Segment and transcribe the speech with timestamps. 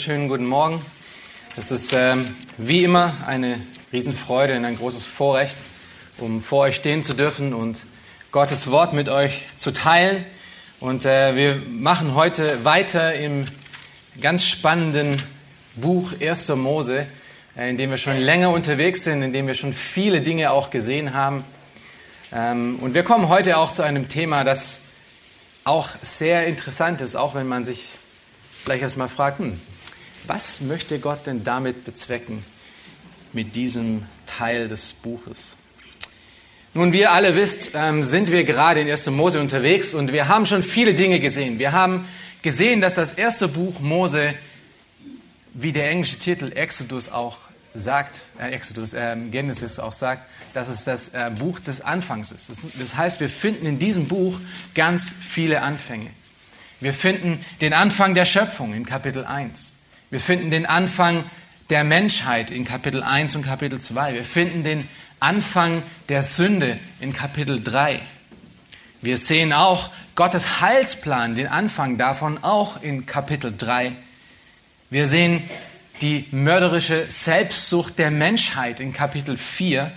[0.00, 0.82] Wunderschönen guten Morgen.
[1.58, 3.60] Es ist ähm, wie immer eine
[3.92, 5.58] Riesenfreude und ein großes Vorrecht,
[6.16, 7.84] um vor euch stehen zu dürfen und
[8.32, 10.24] Gottes Wort mit euch zu teilen.
[10.80, 13.44] Und äh, wir machen heute weiter im
[14.22, 15.22] ganz spannenden
[15.74, 16.48] Buch 1.
[16.48, 17.06] Mose,
[17.54, 20.70] äh, in dem wir schon länger unterwegs sind, in dem wir schon viele Dinge auch
[20.70, 21.44] gesehen haben.
[22.32, 24.80] Ähm, und wir kommen heute auch zu einem Thema, das
[25.64, 27.90] auch sehr interessant ist, auch wenn man sich
[28.64, 29.60] vielleicht erstmal fragt, hm,
[30.26, 32.44] was möchte Gott denn damit bezwecken
[33.32, 35.56] mit diesem Teil des Buches?
[36.72, 39.10] Nun, wie ihr alle wisst, ähm, sind wir gerade in 1.
[39.10, 41.58] Mose unterwegs und wir haben schon viele Dinge gesehen.
[41.58, 42.06] Wir haben
[42.42, 44.34] gesehen, dass das erste Buch Mose,
[45.52, 47.38] wie der englische Titel Exodus auch
[47.74, 52.50] sagt, äh, Exodus, äh, Genesis auch sagt, dass es das äh, Buch des Anfangs ist.
[52.50, 54.38] Das, das heißt, wir finden in diesem Buch
[54.74, 56.10] ganz viele Anfänge.
[56.80, 59.79] Wir finden den Anfang der Schöpfung in Kapitel 1.
[60.10, 61.24] Wir finden den Anfang
[61.70, 64.14] der Menschheit in Kapitel 1 und Kapitel 2.
[64.14, 64.88] Wir finden den
[65.20, 68.00] Anfang der Sünde in Kapitel 3.
[69.02, 73.92] Wir sehen auch Gottes Heilsplan, den Anfang davon auch in Kapitel 3.
[74.90, 75.44] Wir sehen
[76.02, 79.92] die mörderische Selbstsucht der Menschheit in Kapitel 4.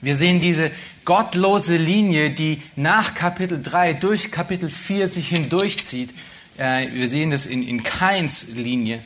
[0.00, 0.72] Wir sehen diese
[1.04, 6.10] gottlose Linie, die nach Kapitel 3 durch Kapitel 4 sich hindurchzieht.
[6.56, 9.00] Äh, wir sehen das in, in Kains Linie.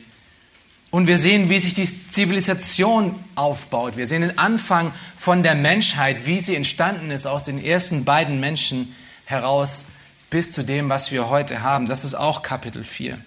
[0.93, 3.97] Und wir sehen, wie sich die Zivilisation aufbaut.
[3.97, 8.39] Wir sehen den Anfang von der Menschheit, wie sie entstanden ist aus den ersten beiden
[8.39, 8.95] Menschen
[9.25, 9.87] heraus
[10.29, 11.87] bis zu dem, was wir heute haben.
[11.87, 13.17] Das ist auch Kapitel 4.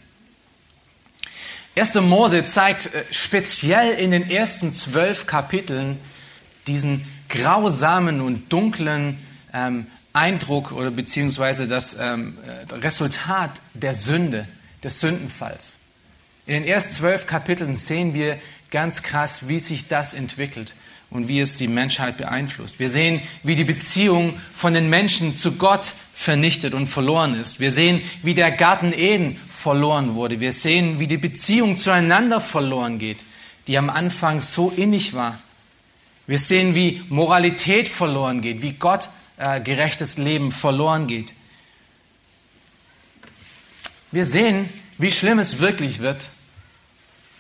[1.75, 1.95] 1.
[2.03, 5.99] Mose zeigt äh, speziell in den ersten zwölf Kapiteln
[6.69, 9.19] diesen grausamen und dunklen
[9.53, 14.47] ähm, Eindruck oder beziehungsweise das ähm, äh, Resultat der Sünde,
[14.85, 15.81] des Sündenfalls.
[16.47, 18.39] In den ersten zwölf Kapiteln sehen wir
[18.71, 20.75] ganz krass, wie sich das entwickelt
[21.11, 22.79] und wie es die Menschheit beeinflusst.
[22.79, 27.59] Wir sehen, wie die Beziehung von den Menschen zu Gott vernichtet und verloren ist.
[27.59, 30.39] Wir sehen, wie der Garten Eden verloren wurde.
[30.39, 33.19] Wir sehen, wie die Beziehung zueinander verloren geht,
[33.67, 35.39] die am Anfang so innig war.
[36.29, 41.35] Wir sehen, wie Moralität verloren geht, wie Gott äh, gerechtes Leben verloren geht.
[44.13, 44.69] Wir sehen,
[44.99, 46.31] wie schlimm es wirklich wird,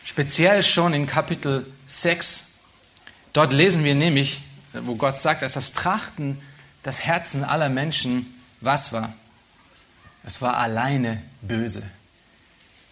[0.07, 2.53] speziell schon in Kapitel 6.
[3.33, 6.41] Dort lesen wir nämlich, wo Gott sagt, dass das Trachten
[6.83, 9.13] das Herzen aller Menschen was war?
[10.25, 11.83] Es war alleine böse.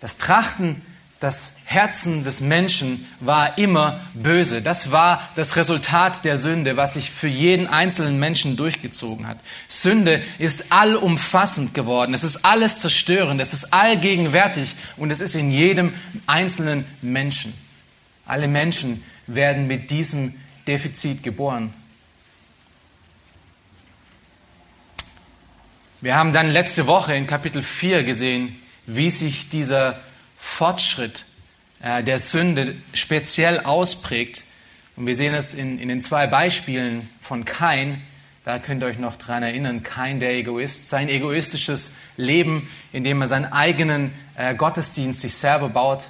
[0.00, 0.82] Das Trachten
[1.24, 4.60] das Herzen des Menschen war immer böse.
[4.60, 9.38] Das war das Resultat der Sünde, was sich für jeden einzelnen Menschen durchgezogen hat.
[9.66, 12.12] Sünde ist allumfassend geworden.
[12.12, 13.40] Es ist alles zerstörend.
[13.40, 15.94] Es ist allgegenwärtig und es ist in jedem
[16.26, 17.54] einzelnen Menschen.
[18.26, 20.34] Alle Menschen werden mit diesem
[20.66, 21.72] Defizit geboren.
[26.02, 29.98] Wir haben dann letzte Woche in Kapitel 4 gesehen, wie sich dieser
[30.54, 31.24] Fortschritt
[31.82, 34.44] äh, der Sünde speziell ausprägt.
[34.94, 38.00] Und wir sehen es in, in den zwei Beispielen von Kain.
[38.44, 43.26] Da könnt ihr euch noch dran erinnern, Kain der Egoist, sein egoistisches Leben, indem er
[43.26, 46.08] seinen eigenen äh, Gottesdienst sich selber baut.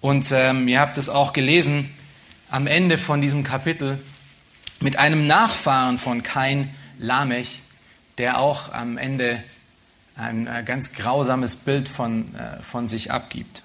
[0.00, 1.94] Und ähm, ihr habt es auch gelesen
[2.50, 4.00] am Ende von diesem Kapitel
[4.80, 7.60] mit einem Nachfahren von Kain, Lamech,
[8.16, 9.40] der auch am Ende
[10.18, 13.62] ein äh, ganz grausames Bild von, äh, von sich abgibt.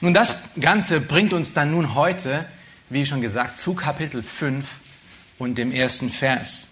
[0.00, 2.44] Nun, das Ganze bringt uns dann nun heute,
[2.88, 4.66] wie schon gesagt, zu Kapitel 5
[5.38, 6.68] und dem ersten Vers.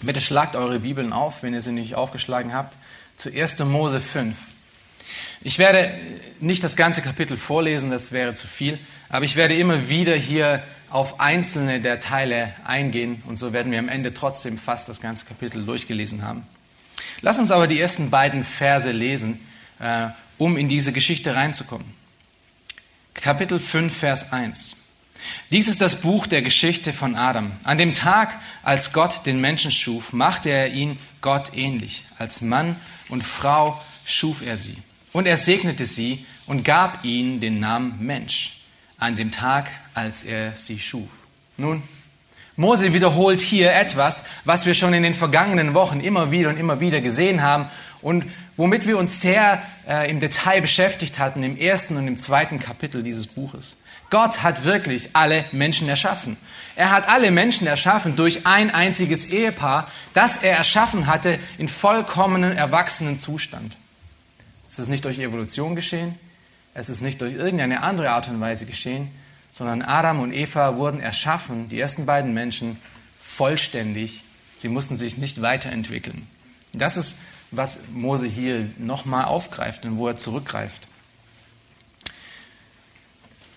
[0.00, 2.78] Bitte schlagt eure Bibeln auf, wenn ihr sie nicht aufgeschlagen habt,
[3.16, 3.58] zu 1.
[3.60, 4.36] Mose 5.
[5.42, 5.92] Ich werde
[6.40, 8.78] nicht das ganze Kapitel vorlesen, das wäre zu viel,
[9.08, 13.78] aber ich werde immer wieder hier auf einzelne der Teile eingehen und so werden wir
[13.78, 16.46] am Ende trotzdem fast das ganze Kapitel durchgelesen haben.
[17.24, 19.40] Lass uns aber die ersten beiden Verse lesen,
[19.80, 21.86] äh, um in diese Geschichte reinzukommen.
[23.14, 24.76] Kapitel 5, Vers 1.
[25.50, 27.52] Dies ist das Buch der Geschichte von Adam.
[27.64, 32.04] An dem Tag, als Gott den Menschen schuf, machte er ihn Gott ähnlich.
[32.18, 32.76] Als Mann
[33.08, 34.76] und Frau schuf er sie.
[35.14, 38.60] Und er segnete sie und gab ihnen den Namen Mensch
[38.98, 41.08] an dem Tag, als er sie schuf.
[41.56, 41.84] Nun,
[42.56, 46.78] Mose wiederholt hier etwas, was wir schon in den vergangenen Wochen immer wieder und immer
[46.78, 47.66] wieder gesehen haben
[48.00, 48.24] und
[48.56, 53.02] womit wir uns sehr äh, im Detail beschäftigt hatten im ersten und im zweiten Kapitel
[53.02, 53.76] dieses Buches.
[54.10, 56.36] Gott hat wirklich alle Menschen erschaffen.
[56.76, 62.56] Er hat alle Menschen erschaffen durch ein einziges Ehepaar, das er erschaffen hatte in vollkommenen
[62.56, 63.76] erwachsenen Zustand.
[64.68, 66.14] Es ist nicht durch Evolution geschehen,
[66.74, 69.08] es ist nicht durch irgendeine andere Art und Weise geschehen,
[69.54, 72.76] sondern Adam und Eva wurden erschaffen, die ersten beiden Menschen,
[73.22, 74.24] vollständig.
[74.56, 76.26] Sie mussten sich nicht weiterentwickeln.
[76.72, 77.20] Das ist,
[77.52, 80.88] was Mose hier nochmal aufgreift und wo er zurückgreift.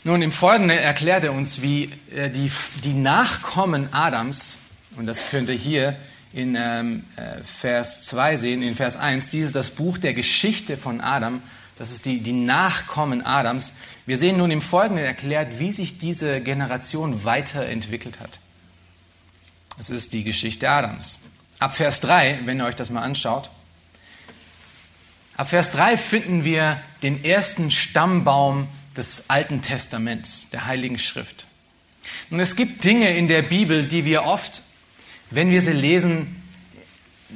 [0.03, 2.51] Nun, im Folgenden erklärt er uns, wie äh, die,
[2.83, 4.59] die Nachkommen Adams,
[4.97, 5.97] und das könnt ihr hier
[6.31, 10.77] in ähm, äh, Vers 2 sehen, in Vers 1, dies ist das Buch der Geschichte
[10.77, 11.41] von Adam,
[11.77, 13.77] das ist die, die Nachkommen Adams.
[14.05, 18.39] Wir sehen nun im Folgenden erklärt, wie sich diese Generation weiterentwickelt hat.
[19.77, 21.19] Es ist die Geschichte Adams.
[21.59, 23.49] Ab Vers 3, wenn ihr euch das mal anschaut,
[25.35, 31.45] ab Vers 3 finden wir den ersten Stammbaum des Alten Testaments, der Heiligen Schrift.
[32.31, 34.63] Und es gibt Dinge in der Bibel, die wir oft,
[35.29, 36.41] wenn wir sie lesen,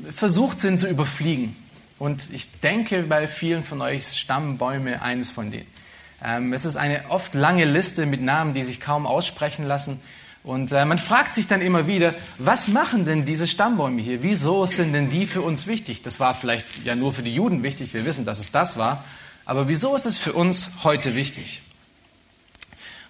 [0.09, 1.55] versucht sind zu überfliegen.
[2.01, 5.67] Und ich denke, bei vielen von euch Stammbäume eines von denen.
[6.23, 10.01] Ähm, es ist eine oft lange Liste mit Namen, die sich kaum aussprechen lassen.
[10.43, 14.23] Und äh, man fragt sich dann immer wieder, was machen denn diese Stammbäume hier?
[14.23, 16.01] Wieso sind denn die für uns wichtig?
[16.01, 19.05] Das war vielleicht ja nur für die Juden wichtig, wir wissen, dass es das war.
[19.45, 21.61] Aber wieso ist es für uns heute wichtig?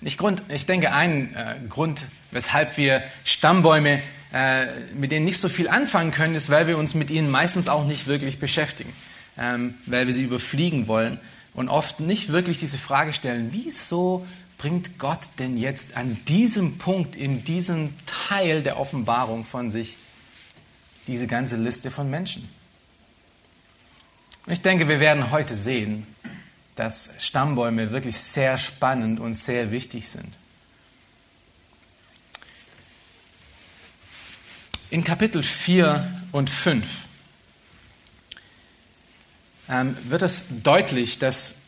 [0.01, 4.01] Ich, Grund, ich denke, ein äh, Grund, weshalb wir Stammbäume
[4.33, 7.67] äh, mit denen nicht so viel anfangen können, ist, weil wir uns mit ihnen meistens
[7.67, 8.93] auch nicht wirklich beschäftigen,
[9.37, 11.19] ähm, weil wir sie überfliegen wollen
[11.53, 14.25] und oft nicht wirklich diese Frage stellen, wieso
[14.57, 19.97] bringt Gott denn jetzt an diesem Punkt, in diesem Teil der Offenbarung von sich,
[21.07, 22.47] diese ganze Liste von Menschen?
[24.47, 26.07] Ich denke, wir werden heute sehen,
[26.75, 30.33] dass Stammbäume wirklich sehr spannend und sehr wichtig sind.
[34.91, 36.85] In Kapitel 4 und 5
[39.69, 41.61] ähm, wird es deutlich, dass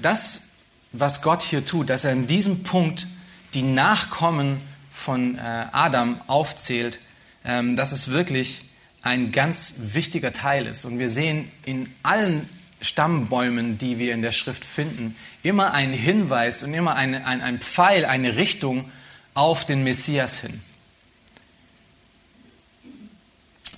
[0.00, 0.44] das,
[0.92, 3.06] was Gott hier tut, dass er in diesem Punkt
[3.52, 4.62] die Nachkommen
[4.94, 7.00] von äh, Adam aufzählt,
[7.44, 8.62] ähm, dass es wirklich
[9.02, 10.86] ein ganz wichtiger Teil ist.
[10.86, 12.48] Und wir sehen in allen
[12.80, 17.60] Stammbäumen, die wir in der Schrift finden, immer einen Hinweis und immer eine, ein, ein
[17.60, 18.90] Pfeil, eine Richtung
[19.34, 20.62] auf den Messias hin.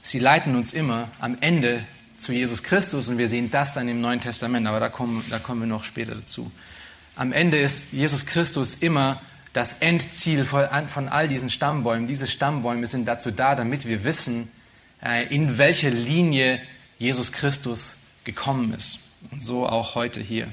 [0.03, 1.85] Sie leiten uns immer am Ende
[2.19, 5.39] zu Jesus Christus und wir sehen das dann im Neuen Testament, aber da kommen, da
[5.39, 6.51] kommen wir noch später dazu.
[7.15, 9.21] Am Ende ist Jesus Christus immer
[9.53, 12.09] das Endziel von all diesen Stammbäumen.
[12.09, 14.51] Diese Stammbäume sind dazu da, damit wir wissen,
[15.05, 16.61] äh, in welche Linie
[16.99, 18.99] Jesus Christus gekommen ist.
[19.31, 20.49] Und so auch heute hier.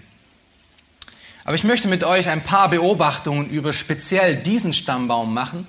[1.43, 5.65] Aber ich möchte mit euch ein paar Beobachtungen über speziell diesen Stammbaum machen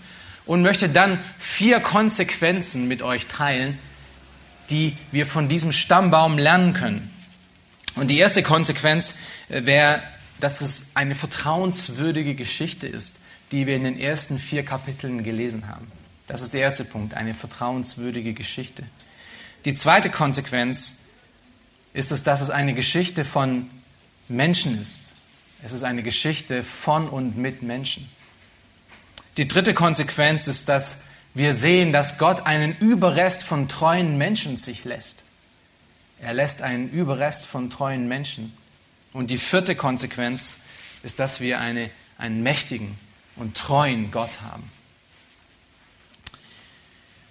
[0.50, 3.78] und möchte dann vier Konsequenzen mit euch teilen,
[4.68, 7.08] die wir von diesem Stammbaum lernen können.
[7.94, 10.02] Und die erste Konsequenz äh, wäre,
[10.40, 13.20] dass es eine vertrauenswürdige Geschichte ist,
[13.52, 15.86] die wir in den ersten vier Kapiteln gelesen haben.
[16.26, 18.82] Das ist der erste Punkt, eine vertrauenswürdige Geschichte.
[19.64, 21.10] Die zweite Konsequenz
[21.94, 23.70] ist es, dass es eine Geschichte von
[24.28, 25.10] Menschen ist.
[25.62, 28.08] Es ist eine Geschichte von und mit Menschen.
[29.40, 34.84] Die dritte Konsequenz ist, dass wir sehen, dass Gott einen Überrest von treuen Menschen sich
[34.84, 35.24] lässt.
[36.20, 38.52] Er lässt einen Überrest von treuen Menschen.
[39.14, 40.56] Und die vierte Konsequenz
[41.02, 42.98] ist, dass wir eine, einen mächtigen
[43.36, 44.70] und treuen Gott haben.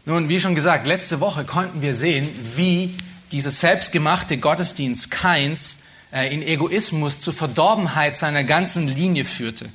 [0.03, 2.97] Nun, wie schon gesagt, letzte Woche konnten wir sehen, wie
[3.31, 9.69] dieser selbstgemachte Gottesdienst Keins äh, in Egoismus zur Verdorbenheit seiner ganzen Linie führte.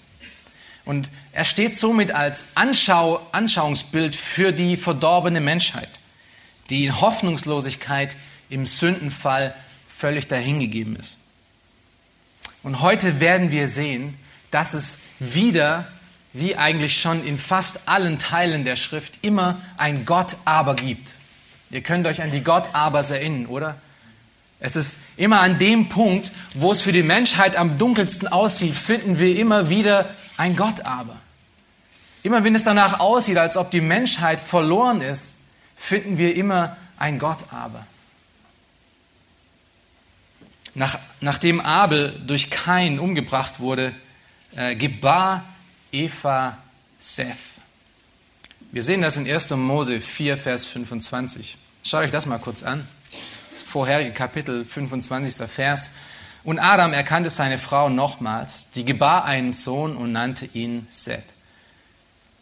[0.85, 5.89] Und er steht somit als Anschau, Anschauungsbild für die verdorbene Menschheit,
[6.71, 8.17] die in Hoffnungslosigkeit
[8.51, 9.55] im Sündenfall
[9.89, 11.19] völlig dahingegeben ist.
[12.63, 14.17] Und heute werden wir sehen,
[14.51, 15.89] dass es wieder,
[16.33, 21.15] wie eigentlich schon in fast allen Teilen der Schrift, immer ein Gott aber gibt.
[21.71, 23.77] Ihr könnt euch an die Gott abers erinnern, oder?
[24.61, 29.19] Es ist immer an dem Punkt, wo es für die Menschheit am dunkelsten aussieht, finden
[29.19, 31.17] wir immer wieder ein Gott aber.
[32.23, 37.19] Immer wenn es danach aussieht, als ob die Menschheit verloren ist, finden wir immer ein
[37.19, 37.87] Gott aber.
[40.75, 43.95] nach, nachdem Abel durch Kain umgebracht wurde,
[44.57, 45.45] äh, gebar
[45.93, 46.59] Eva
[46.99, 47.37] Seth.
[48.73, 49.51] Wir sehen das in 1.
[49.51, 51.57] Mose 4, Vers 25.
[51.85, 52.89] Schaut euch das mal kurz an.
[53.51, 55.49] Das vorherige Kapitel, 25.
[55.49, 55.95] Vers.
[56.45, 61.25] Und Adam erkannte seine Frau nochmals, die gebar einen Sohn und nannte ihn Seth.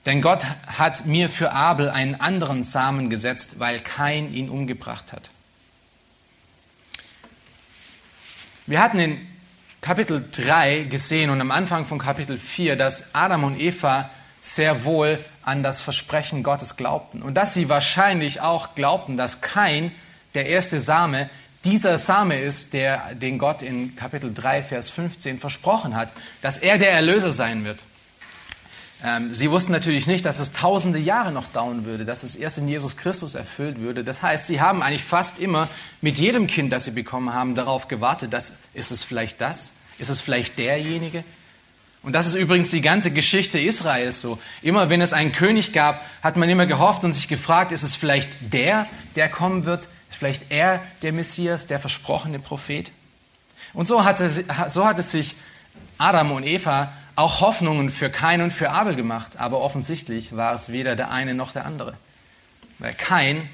[0.06, 5.30] Denn Gott hat mir für Abel einen anderen Samen gesetzt, weil Kain ihn umgebracht hat.
[8.66, 9.28] Wir hatten in
[9.80, 15.24] Kapitel 3 gesehen und am Anfang von Kapitel 4, dass Adam und Eva sehr wohl
[15.42, 19.92] an das Versprechen Gottes glaubten und dass sie wahrscheinlich auch glaubten, dass kein
[20.34, 21.28] der erste Same
[21.64, 26.78] dieser Same ist, der, den Gott in Kapitel 3, Vers 15 versprochen hat, dass er
[26.78, 27.84] der Erlöser sein wird.
[29.04, 32.58] Ähm, sie wussten natürlich nicht, dass es tausende Jahre noch dauern würde, dass es erst
[32.58, 34.04] in Jesus Christus erfüllt würde.
[34.04, 35.68] Das heißt, sie haben eigentlich fast immer
[36.00, 40.08] mit jedem Kind, das sie bekommen haben, darauf gewartet, dass ist es vielleicht das, ist
[40.08, 41.24] es vielleicht derjenige.
[42.04, 44.38] Und das ist übrigens die ganze Geschichte Israels so.
[44.60, 47.94] Immer wenn es einen König gab, hat man immer gehofft und sich gefragt, ist es
[47.94, 49.88] vielleicht der, der kommen wird?
[50.12, 52.92] Ist vielleicht er der Messias, der versprochene Prophet?
[53.72, 55.34] Und so hat es, so hat es sich
[55.96, 60.70] Adam und Eva auch Hoffnungen für Kain und für Abel gemacht, aber offensichtlich war es
[60.70, 61.96] weder der eine noch der andere.
[62.78, 63.48] Weil Kain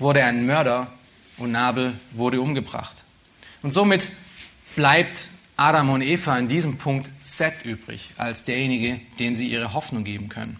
[0.00, 0.88] wurde ein Mörder
[1.36, 3.04] und Abel wurde umgebracht.
[3.62, 4.08] Und somit
[4.74, 10.02] bleibt Adam und Eva in diesem Punkt Seth übrig, als derjenige, den sie ihre Hoffnung
[10.02, 10.58] geben können.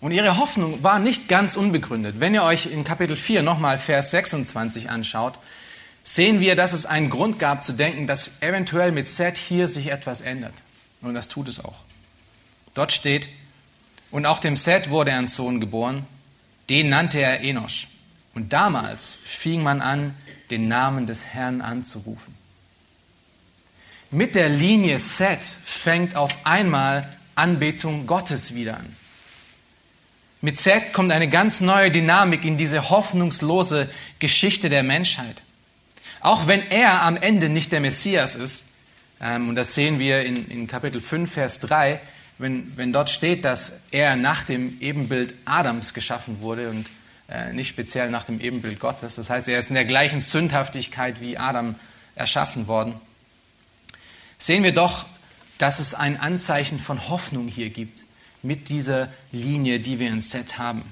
[0.00, 2.20] Und ihre Hoffnung war nicht ganz unbegründet.
[2.20, 5.34] Wenn ihr euch in Kapitel 4 nochmal Vers 26 anschaut,
[6.02, 9.90] sehen wir, dass es einen Grund gab zu denken, dass eventuell mit Seth hier sich
[9.90, 10.54] etwas ändert.
[11.02, 11.76] Und das tut es auch.
[12.74, 13.28] Dort steht,
[14.10, 16.06] und auch dem Seth wurde ein Sohn geboren,
[16.70, 17.88] den nannte er Enosch.
[18.34, 20.14] Und damals fing man an,
[20.50, 22.34] den Namen des Herrn anzurufen.
[24.10, 28.96] Mit der Linie Seth fängt auf einmal Anbetung Gottes wieder an.
[30.42, 35.42] Mit Seth kommt eine ganz neue Dynamik in diese hoffnungslose Geschichte der Menschheit.
[36.20, 38.68] Auch wenn er am Ende nicht der Messias ist,
[39.20, 42.00] ähm, und das sehen wir in, in Kapitel 5, Vers 3,
[42.38, 46.88] wenn, wenn dort steht, dass er nach dem Ebenbild Adams geschaffen wurde und
[47.28, 49.16] äh, nicht speziell nach dem Ebenbild Gottes.
[49.16, 51.74] Das heißt, er ist in der gleichen Sündhaftigkeit wie Adam
[52.14, 52.94] erschaffen worden.
[54.38, 55.04] Sehen wir doch,
[55.58, 58.04] dass es ein Anzeichen von Hoffnung hier gibt
[58.42, 60.82] mit dieser Linie, die wir in Set haben.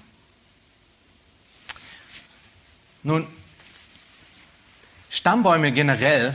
[3.02, 3.26] Nun,
[5.10, 6.34] Stammbäume generell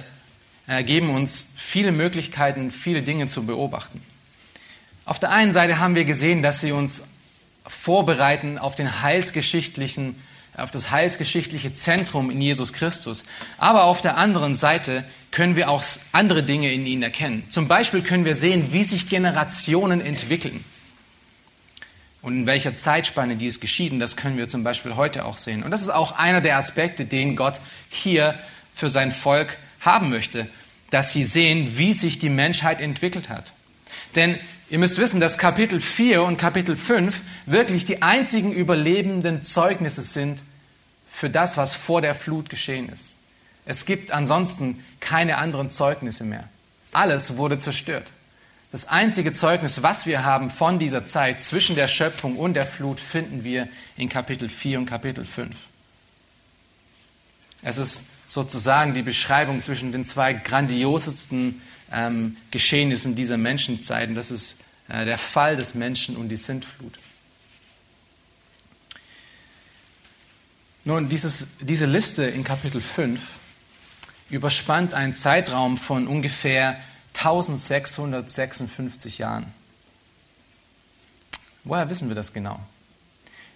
[0.67, 4.01] äh, geben uns viele Möglichkeiten, viele Dinge zu beobachten.
[5.05, 7.07] Auf der einen Seite haben wir gesehen, dass sie uns
[7.67, 10.15] vorbereiten auf den heilsgeschichtlichen,
[10.55, 13.25] auf das heilsgeschichtliche Zentrum in Jesus Christus.
[13.57, 17.43] Aber auf der anderen Seite können wir auch andere Dinge in ihnen erkennen.
[17.49, 20.63] Zum Beispiel können wir sehen, wie sich Generationen entwickeln.
[22.23, 25.61] Und in welcher Zeitspanne dies geschieht, und das können wir zum Beispiel heute auch sehen.
[25.61, 28.39] Und das ist auch einer der Aspekte, den Gott hier
[28.73, 30.47] für sein Volk haben möchte,
[30.89, 33.51] dass sie sehen, wie sich die Menschheit entwickelt hat.
[34.15, 34.39] Denn
[34.69, 40.39] ihr müsst wissen, dass Kapitel 4 und Kapitel 5 wirklich die einzigen überlebenden Zeugnisse sind
[41.09, 43.15] für das, was vor der Flut geschehen ist.
[43.65, 46.47] Es gibt ansonsten keine anderen Zeugnisse mehr.
[46.93, 48.11] Alles wurde zerstört.
[48.73, 52.99] Das einzige Zeugnis, was wir haben von dieser Zeit zwischen der Schöpfung und der Flut,
[52.99, 55.55] finden wir in Kapitel 4 und Kapitel 5.
[57.61, 61.61] Es ist sozusagen die Beschreibung zwischen den zwei grandiosesten
[61.91, 64.15] ähm, Geschehnissen dieser Menschenzeiten.
[64.15, 66.97] Das ist äh, der Fall des Menschen und die Sintflut.
[70.83, 73.21] Nun, dieses, diese Liste in Kapitel 5
[74.31, 76.79] überspannt einen Zeitraum von ungefähr
[77.15, 79.45] 1656 Jahren.
[81.63, 82.59] Woher wissen wir das genau?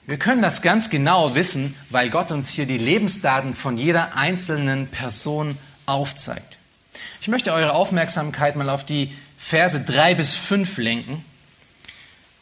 [0.05, 4.87] Wir können das ganz genau wissen, weil Gott uns hier die Lebensdaten von jeder einzelnen
[4.87, 6.57] Person aufzeigt.
[7.19, 11.25] Ich möchte eure Aufmerksamkeit mal auf die Verse 3 bis 5 lenken.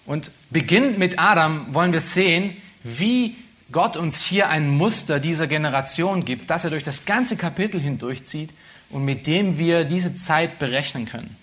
[0.05, 3.35] Und beginnend mit Adam wollen wir sehen, wie
[3.71, 8.51] Gott uns hier ein Muster dieser Generation gibt, das er durch das ganze Kapitel hindurchzieht
[8.89, 11.35] und mit dem wir diese Zeit berechnen können.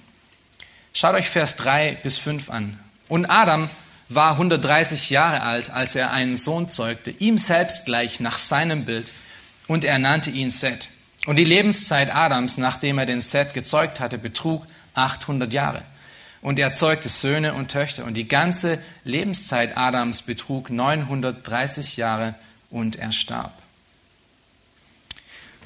[0.93, 2.79] Schaut euch Vers 3 bis 5 an.
[3.09, 3.71] Und Adam
[4.09, 9.11] war 130 Jahre alt, als er einen Sohn zeugte, ihm selbst gleich nach seinem Bild,
[9.69, 10.89] und er nannte ihn Seth.
[11.27, 15.83] Und die Lebenszeit Adams, nachdem er den Seth gezeugt hatte, betrug 800 Jahre.
[16.43, 18.05] Und er zeugte Söhne und Töchter.
[18.05, 22.35] Und die ganze Lebenszeit Adams betrug 930 Jahre
[22.71, 23.53] und er starb.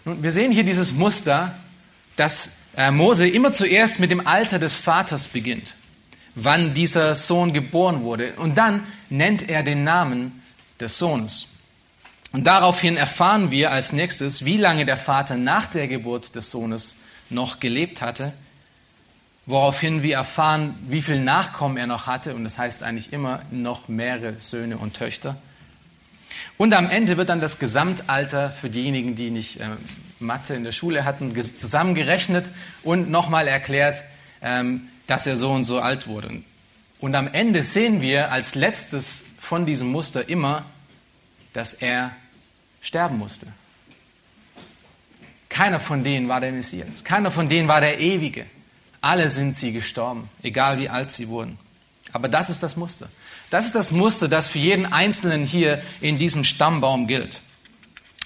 [0.04, 1.54] Nun, wir sehen hier dieses Muster,
[2.16, 5.74] dass äh, Mose immer zuerst mit dem Alter des Vaters beginnt,
[6.34, 8.32] wann dieser Sohn geboren wurde.
[8.34, 10.42] Und dann nennt er den Namen
[10.80, 11.48] des Sohnes.
[12.32, 17.00] Und daraufhin erfahren wir als nächstes, wie lange der Vater nach der Geburt des Sohnes
[17.30, 18.32] noch gelebt hatte,
[19.46, 22.34] woraufhin wir erfahren, wie viel Nachkommen er noch hatte.
[22.34, 25.36] Und das heißt eigentlich immer noch mehrere Söhne und Töchter.
[26.58, 29.70] Und am Ende wird dann das Gesamtalter für diejenigen, die nicht äh,
[30.18, 32.50] Mathe in der Schule hatten, zusammengerechnet
[32.82, 34.02] und nochmal erklärt,
[34.42, 36.42] ähm, dass er so und so alt wurde.
[36.98, 40.64] Und am Ende sehen wir als letztes von diesem Muster immer,
[41.52, 42.12] dass er
[42.80, 43.46] sterben musste.
[45.48, 47.04] Keiner von denen war der Messias.
[47.04, 48.46] Keiner von denen war der Ewige.
[49.00, 51.58] Alle sind sie gestorben, egal wie alt sie wurden.
[52.12, 53.08] Aber das ist das Muster.
[53.50, 57.40] Das ist das Muster, das für jeden Einzelnen hier in diesem Stammbaum gilt.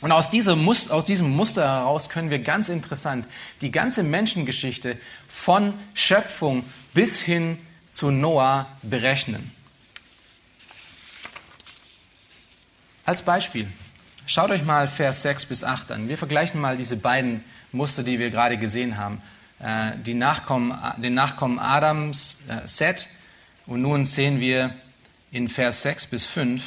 [0.00, 3.26] Und aus, diesem Muster heraus können wir ganz interessant
[3.60, 4.96] die ganze Menschengeschichte
[5.28, 6.64] von Schöpfung
[6.94, 7.58] bis hin
[7.90, 9.52] zu Noah berechnen.
[13.04, 13.66] Als Beispiel,
[14.26, 16.08] schaut euch mal Vers 6 bis 8 an.
[16.08, 19.20] Wir vergleichen mal diese beiden Muster, die wir gerade gesehen haben.
[19.58, 23.08] Äh, die Nachkommen, den Nachkommen Adams, äh, Seth,
[23.66, 24.74] und nun sehen wir
[25.30, 26.62] in Vers 6 bis 5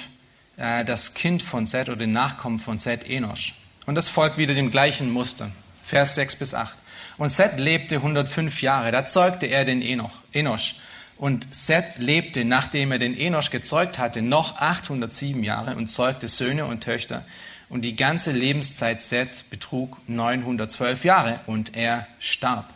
[0.57, 3.55] äh, das Kind von Seth oder den Nachkommen von Seth, Enosch.
[3.86, 5.51] Und das folgt wieder dem gleichen Muster.
[5.83, 6.74] Vers 6 bis 8.
[7.17, 10.75] Und Seth lebte 105 Jahre, da zeugte er den Enoch, Enosch.
[11.17, 16.65] Und Seth lebte, nachdem er den Enosch gezeugt hatte, noch 807 Jahre und zeugte Söhne
[16.65, 17.24] und Töchter.
[17.69, 22.69] Und die ganze Lebenszeit Seth betrug 912 Jahre und er starb.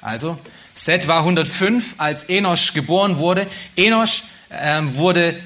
[0.00, 0.38] Also,
[0.74, 3.46] Seth war 105, als Enosch geboren wurde.
[3.76, 5.36] Enosch ähm, wurde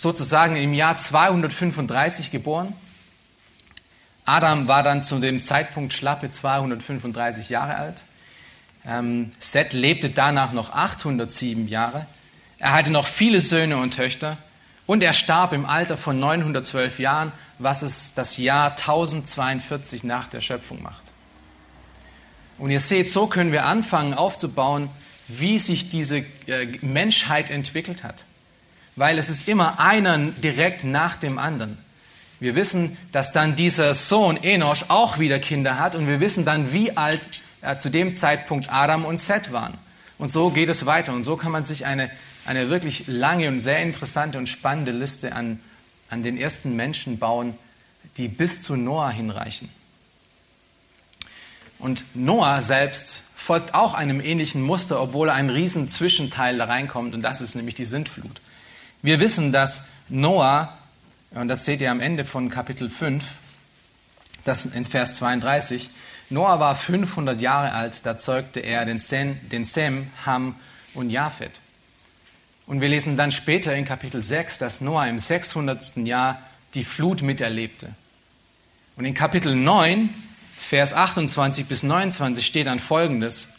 [0.00, 2.72] sozusagen im Jahr 235 geboren.
[4.24, 8.02] Adam war dann zu dem Zeitpunkt schlappe 235 Jahre alt.
[8.86, 12.06] Ähm, Seth lebte danach noch 807 Jahre.
[12.58, 14.38] Er hatte noch viele Söhne und Töchter
[14.86, 20.40] und er starb im Alter von 912 Jahren, was es das Jahr 1042 nach der
[20.40, 21.12] Schöpfung macht.
[22.58, 24.90] Und ihr seht, so können wir anfangen aufzubauen,
[25.28, 28.24] wie sich diese äh, Menschheit entwickelt hat.
[29.00, 31.78] Weil es ist immer einer direkt nach dem anderen.
[32.38, 36.74] Wir wissen, dass dann dieser Sohn Enosch auch wieder Kinder hat und wir wissen dann,
[36.74, 37.26] wie alt
[37.62, 39.78] äh, zu dem Zeitpunkt Adam und Seth waren.
[40.18, 41.14] Und so geht es weiter.
[41.14, 42.10] Und so kann man sich eine,
[42.44, 45.60] eine wirklich lange und sehr interessante und spannende Liste an,
[46.10, 47.54] an den ersten Menschen bauen,
[48.18, 49.70] die bis zu Noah hinreichen.
[51.78, 57.22] Und Noah selbst folgt auch einem ähnlichen Muster, obwohl ein riesen Zwischenteil da reinkommt, und
[57.22, 58.42] das ist nämlich die Sintflut.
[59.02, 60.76] Wir wissen, dass Noah,
[61.30, 63.24] und das seht ihr am Ende von Kapitel 5,
[64.44, 65.90] das in Vers 32,
[66.28, 70.54] Noah war 500 Jahre alt, da zeugte er den, Sem, den Sem, Ham
[70.94, 71.60] und Japhet.
[72.66, 75.96] Und wir lesen dann später in Kapitel 6, dass Noah im 600.
[75.98, 76.40] Jahr
[76.74, 77.88] die Flut miterlebte.
[78.96, 80.10] Und in Kapitel 9
[80.60, 83.54] Vers 28 bis 29 steht dann Folgendes.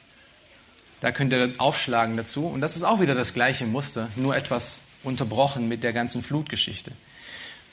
[1.01, 2.45] Da könnt ihr aufschlagen dazu.
[2.45, 6.91] Und das ist auch wieder das gleiche Muster, nur etwas unterbrochen mit der ganzen Flutgeschichte.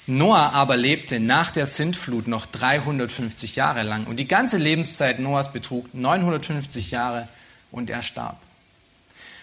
[0.07, 4.07] Noah aber lebte nach der Sintflut noch 350 Jahre lang.
[4.07, 7.29] Und die ganze Lebenszeit Noahs betrug 950 Jahre
[7.71, 8.41] und er starb.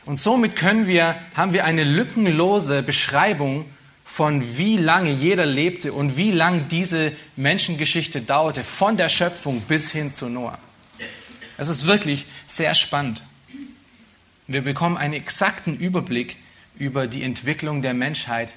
[0.05, 3.65] Und somit können wir, haben wir eine lückenlose Beschreibung
[4.03, 9.91] von wie lange jeder lebte und wie lang diese Menschengeschichte dauerte, von der Schöpfung bis
[9.91, 10.57] hin zu Noah.
[11.57, 13.23] Es ist wirklich sehr spannend.
[14.47, 16.37] Wir bekommen einen exakten Überblick
[16.77, 18.53] über die Entwicklung der Menschheit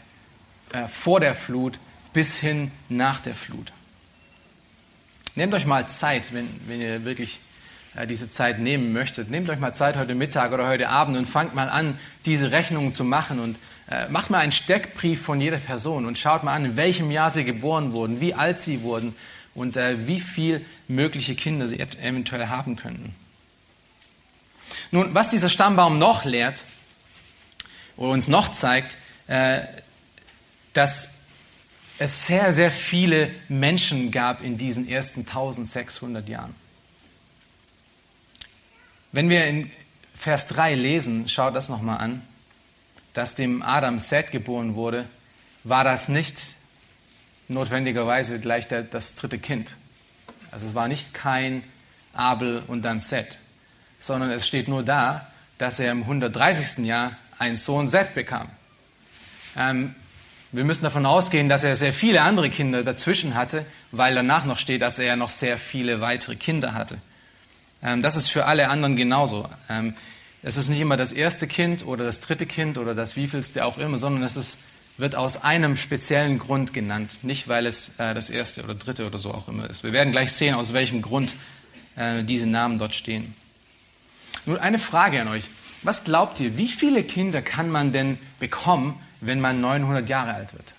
[0.72, 1.78] äh, vor der Flut
[2.12, 3.72] bis hin nach der Flut.
[5.34, 7.40] Nehmt euch mal Zeit, wenn, wenn ihr wirklich
[7.94, 9.30] äh, diese Zeit nehmen möchtet.
[9.30, 12.92] Nehmt euch mal Zeit heute Mittag oder heute Abend und fangt mal an, diese Rechnungen
[12.92, 13.56] zu machen und
[13.90, 17.30] äh, macht mal einen Steckbrief von jeder Person und schaut mal an, in welchem Jahr
[17.30, 19.14] sie geboren wurden, wie alt sie wurden
[19.54, 23.14] und äh, wie viele mögliche Kinder sie eventuell haben könnten.
[24.90, 26.64] Nun, was dieser Stammbaum noch lehrt
[27.98, 29.60] oder uns noch zeigt, äh,
[30.72, 31.18] dass
[31.98, 36.54] es sehr, sehr viele Menschen gab in diesen ersten 1600 Jahren.
[39.12, 39.70] Wenn wir in
[40.14, 42.22] Vers 3 lesen, schaut das nochmal an
[43.18, 45.04] dass dem Adam Seth geboren wurde,
[45.64, 46.40] war das nicht
[47.48, 49.74] notwendigerweise gleich der, das dritte Kind.
[50.52, 51.64] Also es war nicht kein
[52.12, 53.38] Abel und dann Seth,
[53.98, 55.26] sondern es steht nur da,
[55.58, 56.84] dass er im 130.
[56.84, 58.48] Jahr einen Sohn Seth bekam.
[59.56, 59.94] Ähm,
[60.50, 64.58] Wir müssen davon ausgehen, dass er sehr viele andere Kinder dazwischen hatte, weil danach noch
[64.58, 66.98] steht, dass er noch sehr viele weitere Kinder hatte.
[67.82, 69.46] Ähm, das ist für alle anderen genauso.
[69.68, 69.94] Ähm,
[70.42, 73.76] es ist nicht immer das erste Kind oder das dritte Kind oder das wievielste auch
[73.76, 74.60] immer, sondern es ist,
[74.96, 79.18] wird aus einem speziellen Grund genannt, nicht weil es äh, das erste oder dritte oder
[79.18, 79.84] so auch immer ist.
[79.84, 81.34] Wir werden gleich sehen, aus welchem Grund
[81.96, 83.34] äh, diese Namen dort stehen.
[84.46, 85.44] Nun eine Frage an euch.
[85.82, 90.52] Was glaubt ihr, wie viele Kinder kann man denn bekommen, wenn man 900 Jahre alt
[90.52, 90.74] wird?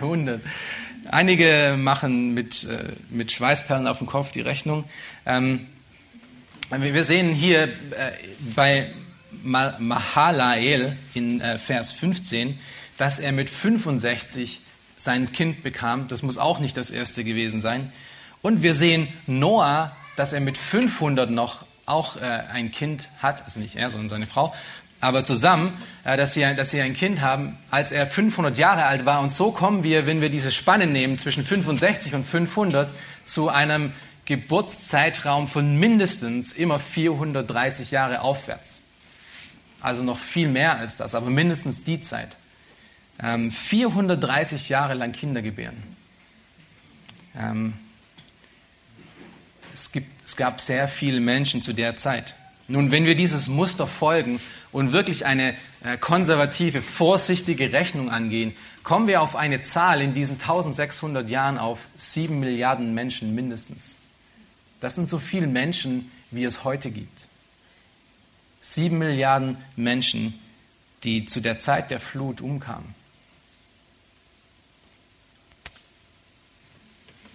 [0.00, 0.42] 100.
[1.10, 4.84] Einige machen mit, äh, mit Schweißperlen auf dem Kopf die Rechnung.
[5.26, 5.66] Ähm,
[6.70, 7.68] wir sehen hier äh,
[8.54, 8.90] bei
[9.42, 12.58] Mahalael in äh, Vers 15,
[12.96, 14.60] dass er mit 65
[14.96, 16.08] sein Kind bekam.
[16.08, 17.92] Das muss auch nicht das erste gewesen sein.
[18.40, 23.76] Und wir sehen Noah, dass er mit 500 noch auch ein Kind hat, also nicht
[23.76, 24.54] er, sondern seine Frau
[25.02, 29.04] aber zusammen, äh, dass, sie, dass sie ein Kind haben, als er 500 Jahre alt
[29.04, 29.20] war.
[29.20, 32.88] Und so kommen wir, wenn wir diese Spanne nehmen zwischen 65 und 500,
[33.24, 33.92] zu einem
[34.24, 38.84] Geburtszeitraum von mindestens immer 430 Jahre aufwärts.
[39.80, 42.28] Also noch viel mehr als das, aber mindestens die Zeit.
[43.18, 45.76] 430 ähm, Jahre lang Kinder gebären.
[47.36, 47.74] Ähm,
[49.72, 52.34] es, gibt, es gab sehr viele Menschen zu der Zeit.
[52.68, 59.06] Nun, wenn wir dieses Muster folgen und wirklich eine äh, konservative, vorsichtige Rechnung angehen, kommen
[59.06, 63.96] wir auf eine Zahl in diesen 1600 Jahren auf 7 Milliarden Menschen mindestens.
[64.80, 67.28] Das sind so viele Menschen, wie es heute gibt.
[68.60, 70.34] 7 Milliarden Menschen,
[71.04, 72.94] die zu der Zeit der Flut umkamen.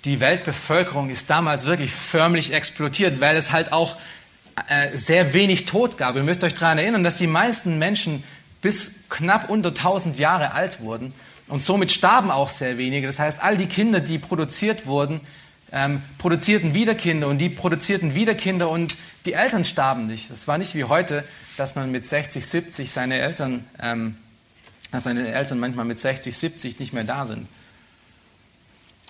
[0.08, 3.98] Die Weltbevölkerung ist damals wirklich förmlich explodiert, weil es halt auch
[4.70, 6.16] äh, sehr wenig Tod gab.
[6.16, 8.24] Ihr müsst euch daran erinnern, dass die meisten Menschen
[8.62, 11.12] bis knapp unter 1000 Jahre alt wurden
[11.50, 13.06] und somit starben auch sehr wenige.
[13.06, 15.20] Das heißt, all die Kinder, die produziert wurden,
[15.74, 20.32] ähm, produzierten wieder Kinder und die produzierten wieder Kinder und die Eltern starben nicht.
[20.32, 21.26] Das war nicht wie heute,
[21.58, 24.16] dass man mit 60, 70 seine Eltern, ähm,
[24.90, 27.50] dass seine Eltern manchmal mit 60, 70 nicht mehr da sind.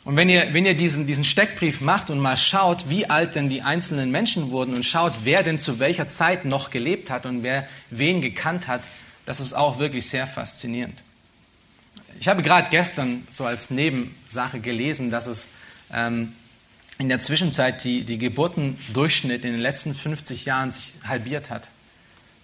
[0.08, 3.50] Und wenn ihr, wenn ihr diesen, diesen Steckbrief macht und mal schaut, wie alt denn
[3.50, 7.44] die einzelnen Menschen wurden und schaut, wer denn zu welcher Zeit noch gelebt hat und
[7.44, 8.88] wer wen gekannt hat,
[9.26, 11.04] das ist auch wirklich sehr faszinierend.
[12.22, 15.50] Ich habe gerade gestern so als Nebensache gelesen, dass es
[15.92, 16.32] ähm,
[17.00, 21.68] in der Zwischenzeit die, die Geburtendurchschnitt in den letzten 50 Jahren sich halbiert hat.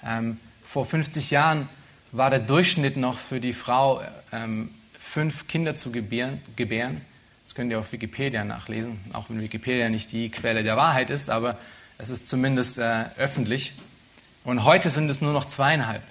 [0.06, 1.70] Ähm, vor 50 Jahren
[2.12, 6.42] war der Durchschnitt noch für die Frau ähm, fünf Kinder zu gebären.
[6.58, 7.00] gebären.
[7.54, 11.30] Das könnt ihr auf Wikipedia nachlesen, auch wenn Wikipedia nicht die Quelle der Wahrheit ist,
[11.30, 11.60] aber
[12.00, 13.74] es ist zumindest äh, öffentlich.
[14.44, 16.02] Und heute sind es nur noch zweieinhalb.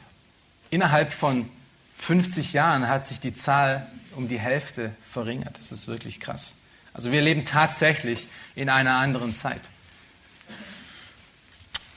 [0.70, 1.48] Innerhalb von
[1.98, 5.58] 50 Jahren hat sich die Zahl um die Hälfte verringert.
[5.58, 6.54] Das ist wirklich krass.
[6.94, 9.62] Also wir leben tatsächlich in einer anderen Zeit.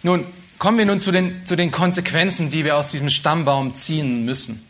[0.02, 0.26] Nun,
[0.58, 4.66] kommen wir nun zu den, zu den Konsequenzen, die wir aus diesem Stammbaum ziehen müssen.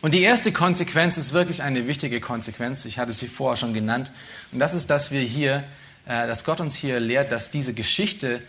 [0.00, 2.84] Und die erste Konsequenz ist wirklich eine wichtige Konsequenz.
[2.84, 4.12] Ich hatte sie vorher schon genannt.
[4.52, 5.64] Und das ist, dass wir hier,
[6.06, 8.40] äh, dass Gott uns hier lehrt, dass diese Geschichte,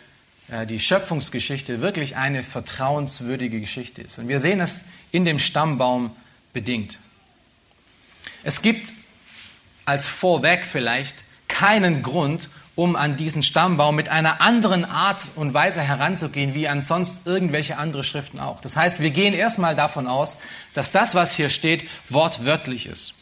[0.49, 4.19] äh, die Schöpfungsgeschichte, wirklich eine vertrauenswürdige Geschichte ist.
[4.19, 6.15] Und wir sehen es in dem Stammbaum
[6.53, 6.99] bedingt.
[8.43, 8.93] Es gibt
[9.85, 12.47] als Vorweg vielleicht keinen Grund,
[12.79, 17.77] um an diesen Stammbaum mit einer anderen Art und Weise heranzugehen, wie an sonst irgendwelche
[17.77, 18.61] andere Schriften auch.
[18.61, 20.39] Das heißt, wir gehen erstmal davon aus,
[20.73, 23.15] dass das, was hier steht, wortwörtlich ist.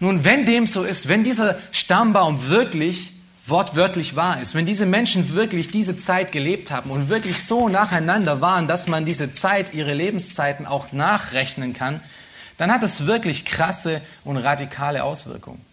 [0.00, 3.12] Nun, wenn dem so ist, wenn dieser Stammbaum wirklich
[3.46, 8.40] wortwörtlich wahr ist, wenn diese Menschen wirklich diese Zeit gelebt haben und wirklich so nacheinander
[8.40, 12.00] waren, dass man diese Zeit, ihre Lebenszeiten auch nachrechnen kann,
[12.58, 15.64] dann hat es wirklich krasse und radikale Auswirkungen.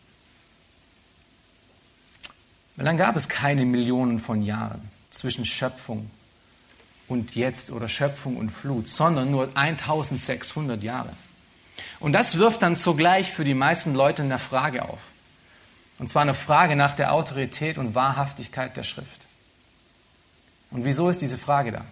[2.76, 6.10] Weil dann gab es keine Millionen von Jahren zwischen Schöpfung
[7.08, 11.14] und jetzt oder Schöpfung und Flut, sondern nur 1600 Jahre.
[12.00, 15.00] Und das wirft dann sogleich für die meisten Leute eine Frage auf.
[16.00, 19.26] Und zwar eine Frage nach der Autorität und Wahrhaftigkeit der Schrift.
[20.72, 21.86] Und wieso ist diese Frage da?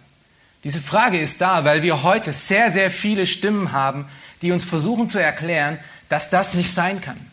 [0.64, 4.06] Diese Frage ist da, weil wir heute sehr, sehr viele Stimmen haben,
[4.42, 7.31] die uns versuchen zu erklären, dass das nicht sein kann.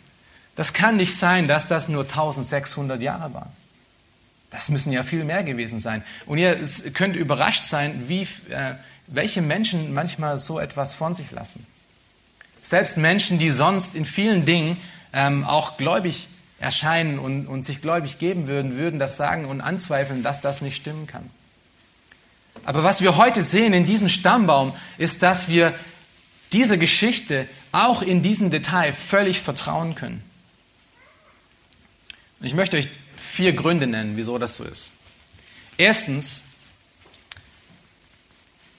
[0.59, 3.49] Das kann nicht sein, dass das nur 1600 Jahre waren.
[4.51, 6.03] Das müssen ja viel mehr gewesen sein.
[6.25, 6.59] Und ihr
[6.93, 8.73] könnt überrascht sein, wie, äh,
[9.07, 11.65] welche Menschen manchmal so etwas von sich lassen.
[12.61, 14.75] Selbst Menschen, die sonst in vielen Dingen
[15.13, 16.27] ähm, auch gläubig
[16.59, 20.75] erscheinen und, und sich gläubig geben würden, würden das sagen und anzweifeln, dass das nicht
[20.75, 21.29] stimmen kann.
[22.65, 25.73] Aber was wir heute sehen in diesem Stammbaum, ist, dass wir
[26.51, 30.28] dieser Geschichte auch in diesem Detail völlig vertrauen können.
[32.41, 34.91] Ich möchte euch vier Gründe nennen, wieso das so ist.
[35.77, 36.43] Erstens,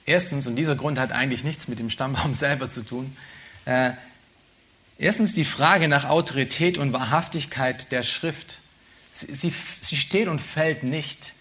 [0.05, 3.15] erstens, und dieser Grund hat eigentlich nichts mit dem Stammbaum selber zu tun,
[3.65, 3.91] äh,
[4.97, 8.61] erstens die Frage nach Autorität und Wahrhaftigkeit der Schrift.
[9.13, 11.33] Sie, sie, sie steht und fällt nicht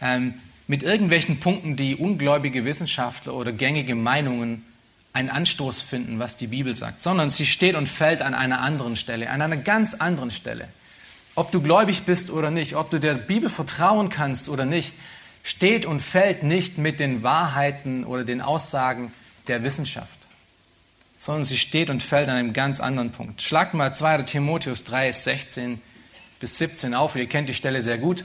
[0.00, 0.34] ähm,
[0.68, 4.64] mit irgendwelchen Punkten, die ungläubige Wissenschaftler oder gängige Meinungen
[5.12, 8.96] einen Anstoß finden, was die Bibel sagt, sondern sie steht und fällt an einer anderen
[8.96, 10.68] Stelle, an einer ganz anderen Stelle.
[11.38, 14.92] Ob du gläubig bist oder nicht, ob du der Bibel vertrauen kannst oder nicht,
[15.44, 19.12] steht und fällt nicht mit den Wahrheiten oder den Aussagen
[19.46, 20.18] der Wissenschaft,
[21.20, 23.40] sondern sie steht und fällt an einem ganz anderen Punkt.
[23.40, 24.22] Schlag mal 2.
[24.22, 25.80] Timotheus 3, 16
[26.40, 28.24] bis 17 auf, ihr kennt die Stelle sehr gut.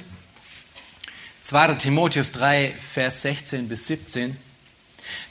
[1.44, 1.76] 2.
[1.76, 4.36] Timotheus 3, Vers 16 bis 17.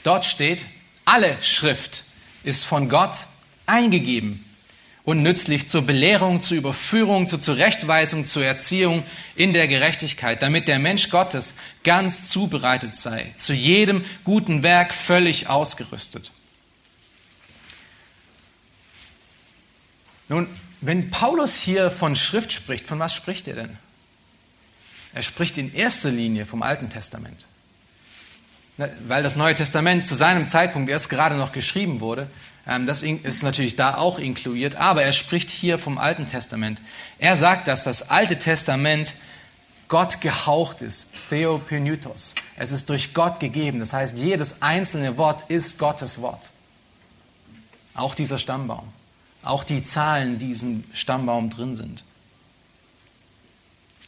[0.03, 0.67] Dort steht,
[1.03, 2.05] alle Schrift
[2.45, 3.27] ist von Gott
[3.65, 4.45] eingegeben
[5.05, 9.03] und nützlich zur Belehrung, zur Überführung, zur Zurechtweisung, zur Erziehung
[9.35, 15.49] in der Gerechtigkeit, damit der Mensch Gottes ganz zubereitet sei, zu jedem guten Werk völlig
[15.49, 16.31] ausgerüstet.
[20.29, 20.47] Nun,
[20.79, 23.77] wenn Paulus hier von Schrift spricht, von was spricht er denn?
[25.13, 27.45] Er spricht in erster Linie vom Alten Testament.
[28.77, 32.27] Weil das Neue Testament zu seinem Zeitpunkt erst gerade noch geschrieben wurde.
[32.65, 36.81] Ähm, das ist natürlich da auch inkludiert, aber er spricht hier vom Alten Testament.
[37.19, 39.13] Er sagt, dass das Alte Testament
[39.89, 42.33] Gott gehaucht ist, Theopneustos.
[42.57, 43.79] Es ist durch Gott gegeben.
[43.79, 46.49] Das heißt, jedes einzelne Wort ist Gottes Wort.
[47.93, 48.91] Auch dieser Stammbaum.
[49.43, 52.03] Auch die Zahlen, die in diesem Stammbaum drin sind.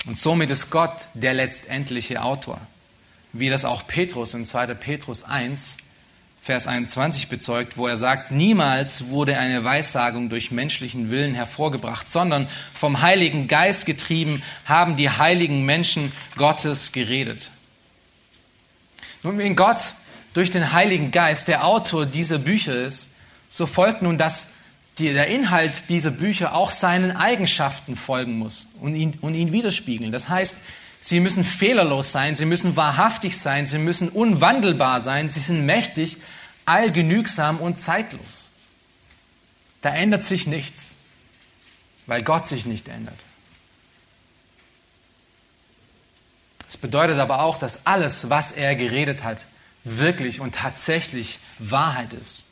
[0.07, 2.59] Und somit ist Gott der letztendliche Autor
[3.39, 4.67] wie das auch Petrus in 2.
[4.75, 5.77] Petrus 1,
[6.41, 12.47] Vers 21 bezeugt, wo er sagt, niemals wurde eine Weissagung durch menschlichen Willen hervorgebracht, sondern
[12.73, 17.49] vom Heiligen Geist getrieben haben die heiligen Menschen Gottes geredet.
[19.23, 19.81] Nun, wenn Gott
[20.35, 23.15] durch den Heiligen Geist der Autor dieser Bücher ist,
[23.49, 24.53] so folgt nun, dass
[24.99, 30.11] der Inhalt dieser Bücher auch seinen Eigenschaften folgen muss und ihn, und ihn widerspiegeln.
[30.11, 30.63] Das heißt,
[31.05, 36.17] Sie müssen fehlerlos sein, sie müssen wahrhaftig sein, sie müssen unwandelbar sein, sie sind mächtig,
[36.65, 38.49] allgenügsam und zeitlos.
[39.83, 40.95] Da ändert sich nichts,
[42.07, 43.19] weil Gott sich nicht ändert.
[46.67, 49.45] Es bedeutet aber auch, dass alles, was er geredet hat,
[49.83, 52.45] wirklich und tatsächlich Wahrheit ist.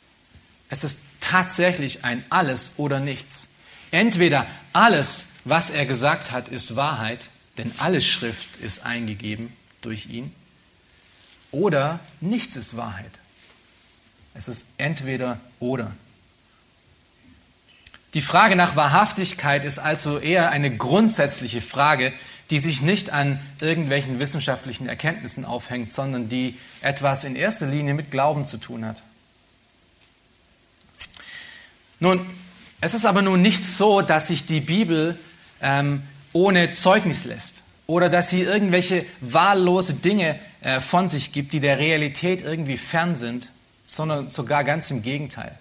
[0.68, 3.48] Es ist tatsächlich ein alles oder nichts.
[3.90, 10.32] Entweder alles, was er gesagt hat, ist Wahrheit, denn alle Schrift ist eingegeben durch ihn.
[11.50, 13.12] Oder nichts ist Wahrheit.
[14.34, 15.92] Es ist entweder oder.
[18.14, 22.12] Die Frage nach Wahrhaftigkeit ist also eher eine grundsätzliche Frage,
[22.50, 28.10] die sich nicht an irgendwelchen wissenschaftlichen Erkenntnissen aufhängt, sondern die etwas in erster Linie mit
[28.10, 29.02] Glauben zu tun hat.
[32.00, 32.26] Nun,
[32.80, 35.18] es ist aber nun nicht so, dass sich die Bibel
[35.62, 36.02] ähm,
[36.34, 41.78] ohne Zeugnis lässt oder dass sie irgendwelche wahllose Dinge äh, von sich gibt, die der
[41.78, 43.48] Realität irgendwie fern sind,
[43.86, 45.58] sondern sogar ganz im Gegenteil.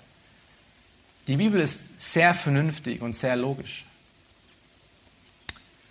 [1.27, 3.85] Die Bibel ist sehr vernünftig und sehr logisch.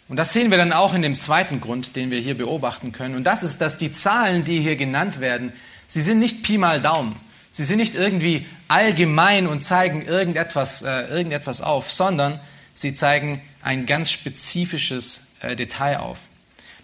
[0.09, 3.15] Und das sehen wir dann auch in dem zweiten Grund, den wir hier beobachten können.
[3.15, 5.53] Und das ist, dass die Zahlen, die hier genannt werden,
[5.87, 7.17] sie sind nicht Pi mal Daumen.
[7.51, 12.41] Sie sind nicht irgendwie allgemein und zeigen irgendetwas, äh, irgendetwas auf, sondern
[12.75, 16.19] sie zeigen ein ganz spezifisches äh, Detail auf.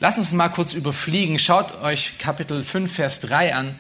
[0.01, 1.39] Lass uns mal kurz überfliegen.
[1.39, 3.79] Schaut euch Kapitel 5, Vers 3 an.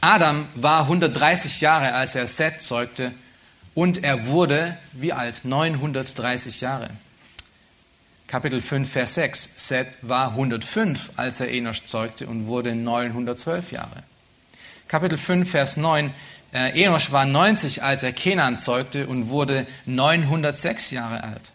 [0.00, 3.12] Adam war 130 Jahre, als er Seth zeugte,
[3.74, 5.44] und er wurde, wie alt?
[5.44, 6.90] 930 Jahre.
[8.26, 9.68] Kapitel 5, Vers 6.
[9.68, 14.02] Seth war 105, als er Enosch zeugte und wurde 912 Jahre.
[14.88, 16.12] Kapitel 5, Vers 9.
[16.52, 21.52] Äh, Enosch war 90, als er Kenan zeugte und wurde 906 Jahre alt.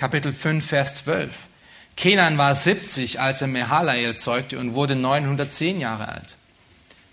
[0.00, 1.30] Kapitel 5, Vers 12.
[1.94, 6.36] Kenan war 70, als er Mehalael zeugte und wurde 910 Jahre alt.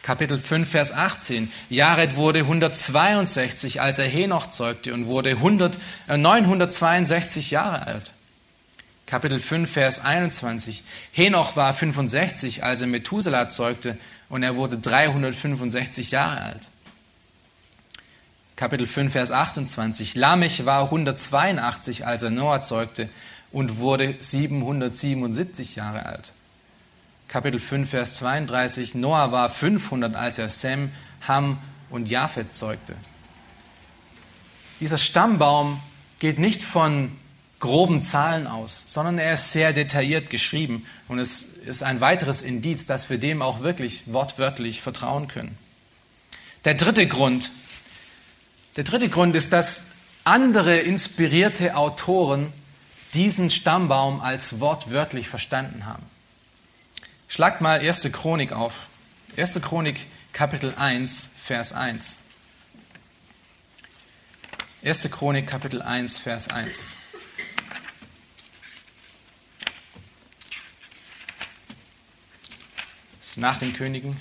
[0.03, 1.51] Kapitel 5, Vers 18.
[1.69, 8.13] Jared wurde 162, als er Henoch zeugte und wurde 100, äh, 962 Jahre alt.
[9.05, 10.81] Kapitel 5, Vers 21.
[11.11, 13.97] Henoch war 65, als er Methuselah zeugte
[14.29, 16.69] und er wurde 365 Jahre alt.
[18.57, 20.15] Kapitel 5, Vers 28.
[20.15, 23.07] Lamech war 182, als er Noah zeugte
[23.51, 26.33] und wurde 777 Jahre alt.
[27.27, 30.91] Kapitel 5, Vers 32, Noah war 500, als er Sem,
[31.27, 31.59] Ham
[31.91, 32.95] und Japhet zeugte.
[34.79, 35.79] Dieser Stammbaum
[36.17, 37.11] geht nicht von
[37.59, 42.87] groben Zahlen aus, sondern er ist sehr detailliert geschrieben und es ist ein weiteres Indiz,
[42.87, 45.55] dass wir dem auch wirklich wortwörtlich vertrauen können.
[46.65, 47.51] Der dritte Grund,
[48.77, 49.87] der dritte Grund ist, dass
[50.23, 52.53] andere inspirierte Autoren
[53.13, 56.03] diesen Stammbaum als wortwörtlich verstanden haben.
[57.27, 58.11] Schlagt mal 1.
[58.11, 58.87] Chronik auf.
[59.35, 59.59] 1.
[59.61, 62.19] Chronik Kapitel 1, Vers 1.
[64.83, 65.09] 1.
[65.11, 66.95] Chronik Kapitel 1, Vers 1.
[73.19, 74.15] Das ist nach den Königen.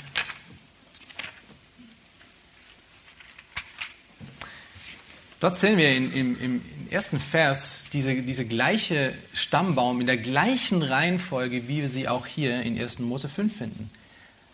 [5.41, 10.83] Dort sehen wir in, im, im, ersten Vers diese, diese gleiche Stammbaum in der gleichen
[10.83, 13.01] Reihenfolge, wie wir sie auch hier in 1.
[13.01, 13.91] Mose 5 finden.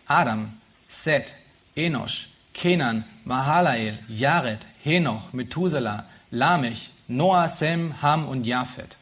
[0.07, 0.51] Adam,
[0.87, 1.33] Seth,
[1.75, 8.97] Enosh, Kenan, Mahalael, Jared, Henoch, Methuselah, Lamech, Noah, Sem, Ham und Japhet.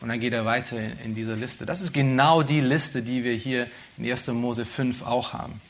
[0.00, 1.66] Und dann geht er weiter in dieser Liste.
[1.66, 3.66] Das ist genau die Liste, die wir hier
[3.98, 4.28] in 1.
[4.28, 5.60] Mose 5 auch haben.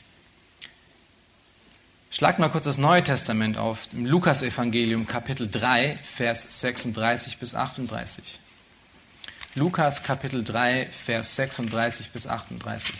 [2.13, 8.37] Schlagt mal kurz das Neue Testament auf, im Lukas-Evangelium, Kapitel 3, Vers 36 bis 38.
[9.55, 12.93] Lukas, Kapitel 3, Vers 36 bis 38.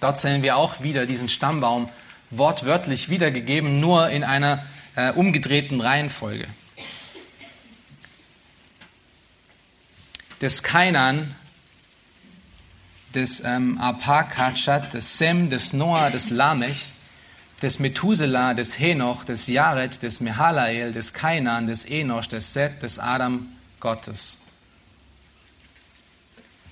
[0.00, 1.88] Dort sehen wir auch wieder diesen Stammbaum
[2.28, 6.46] wortwörtlich wiedergegeben, nur in einer äh, umgedrehten Reihenfolge.
[10.42, 11.34] Des Kainan
[13.14, 16.90] des ähm, Apakachat, des Sem, des Noah, des Lamech,
[17.62, 22.98] des Methuselah, des Henoch, des Jared, des Mehalael, des Kainan, des Enosch, des Seth, des
[22.98, 23.48] Adam
[23.80, 24.38] Gottes.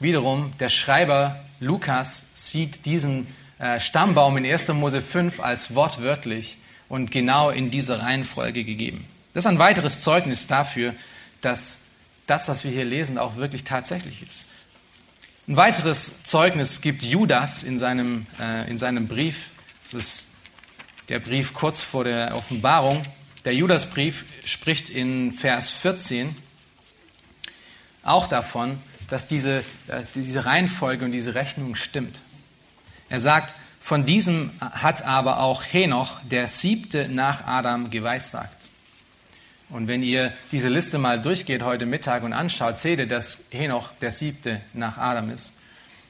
[0.01, 3.27] Wiederum, der Schreiber Lukas sieht diesen
[3.59, 4.69] äh, Stammbaum in 1.
[4.69, 9.07] Mose 5 als wortwörtlich und genau in dieser Reihenfolge gegeben.
[9.33, 10.95] Das ist ein weiteres Zeugnis dafür,
[11.41, 11.85] dass
[12.27, 14.47] das, was wir hier lesen, auch wirklich tatsächlich ist.
[15.49, 19.51] Ein weiteres Zeugnis gibt Judas in seinem, äh, in seinem Brief.
[19.83, 20.29] Das ist
[21.09, 23.03] der Brief kurz vor der Offenbarung.
[23.45, 26.37] Der Judasbrief spricht in Vers 14
[28.05, 28.79] auch davon,
[29.09, 32.21] dass diese, äh, diese Reihenfolge und diese Rechnung stimmt.
[33.09, 38.62] Er sagt, von diesem hat aber auch Henoch, der siebte nach Adam, geweissagt.
[39.73, 43.89] Und wenn ihr diese Liste mal durchgeht heute Mittag und anschaut, seht ihr, dass Henoch
[44.03, 45.55] der siebte nach Adam ist.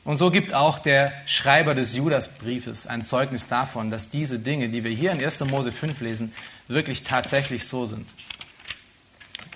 [0.05, 4.83] Und so gibt auch der Schreiber des Judasbriefes ein Zeugnis davon, dass diese Dinge, die
[4.83, 5.44] wir hier in 1.
[5.44, 6.33] Mose 5 lesen,
[6.66, 8.09] wirklich tatsächlich so sind,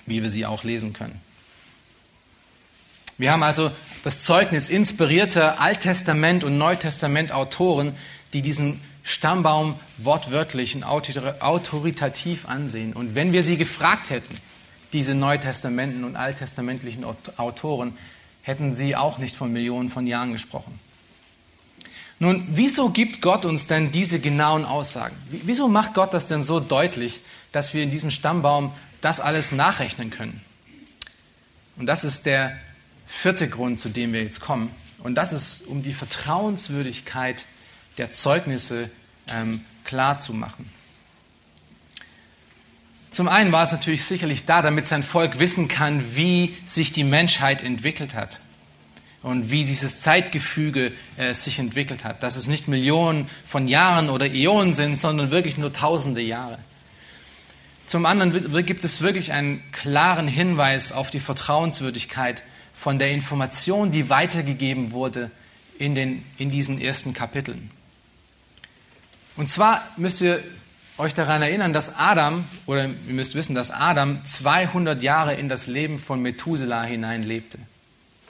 [0.05, 1.19] wie wir sie auch lesen können.
[3.17, 3.71] Wir haben also
[4.05, 7.93] das Zeugnis inspirierter Alttestament- und Neutestament-Autoren,
[8.31, 12.91] die diesen Stammbaum wortwörtlich und autoritativ ansehen.
[12.91, 14.35] Und wenn wir sie gefragt hätten,
[14.91, 17.97] diese Neutestamenten und alttestamentlichen Autoren,
[18.41, 20.77] hätten sie auch nicht von Millionen von Jahren gesprochen.
[22.19, 25.15] Nun, wieso gibt Gott uns denn diese genauen Aussagen?
[25.29, 27.21] Wieso macht Gott das denn so deutlich,
[27.53, 30.41] dass wir in diesem Stammbaum das alles nachrechnen können?
[31.77, 32.57] Und das ist der
[33.07, 34.69] vierte Grund, zu dem wir jetzt kommen.
[35.01, 37.45] Und das ist, um die Vertrauenswürdigkeit
[37.97, 38.89] der Zeugnisse
[39.33, 40.69] ähm, klar zu machen.
[43.11, 47.03] Zum einen war es natürlich sicherlich da, damit sein Volk wissen kann, wie sich die
[47.03, 48.39] Menschheit entwickelt hat
[49.23, 52.21] und wie dieses Zeitgefüge äh, sich entwickelt hat.
[52.21, 56.59] Dass es nicht Millionen von Jahren oder Äonen sind, sondern wirklich nur tausende Jahre.
[57.87, 62.43] Zum anderen gibt es wirklich einen klaren Hinweis auf die Vertrauenswürdigkeit
[62.75, 65.31] von der Information, die weitergegeben wurde
[65.79, 67.71] in, den, in diesen ersten Kapiteln.
[69.37, 70.43] Und zwar müsst ihr
[70.97, 75.67] euch daran erinnern, dass Adam, oder ihr müsst wissen, dass Adam 200 Jahre in das
[75.67, 77.59] Leben von Methuselah hinein lebte.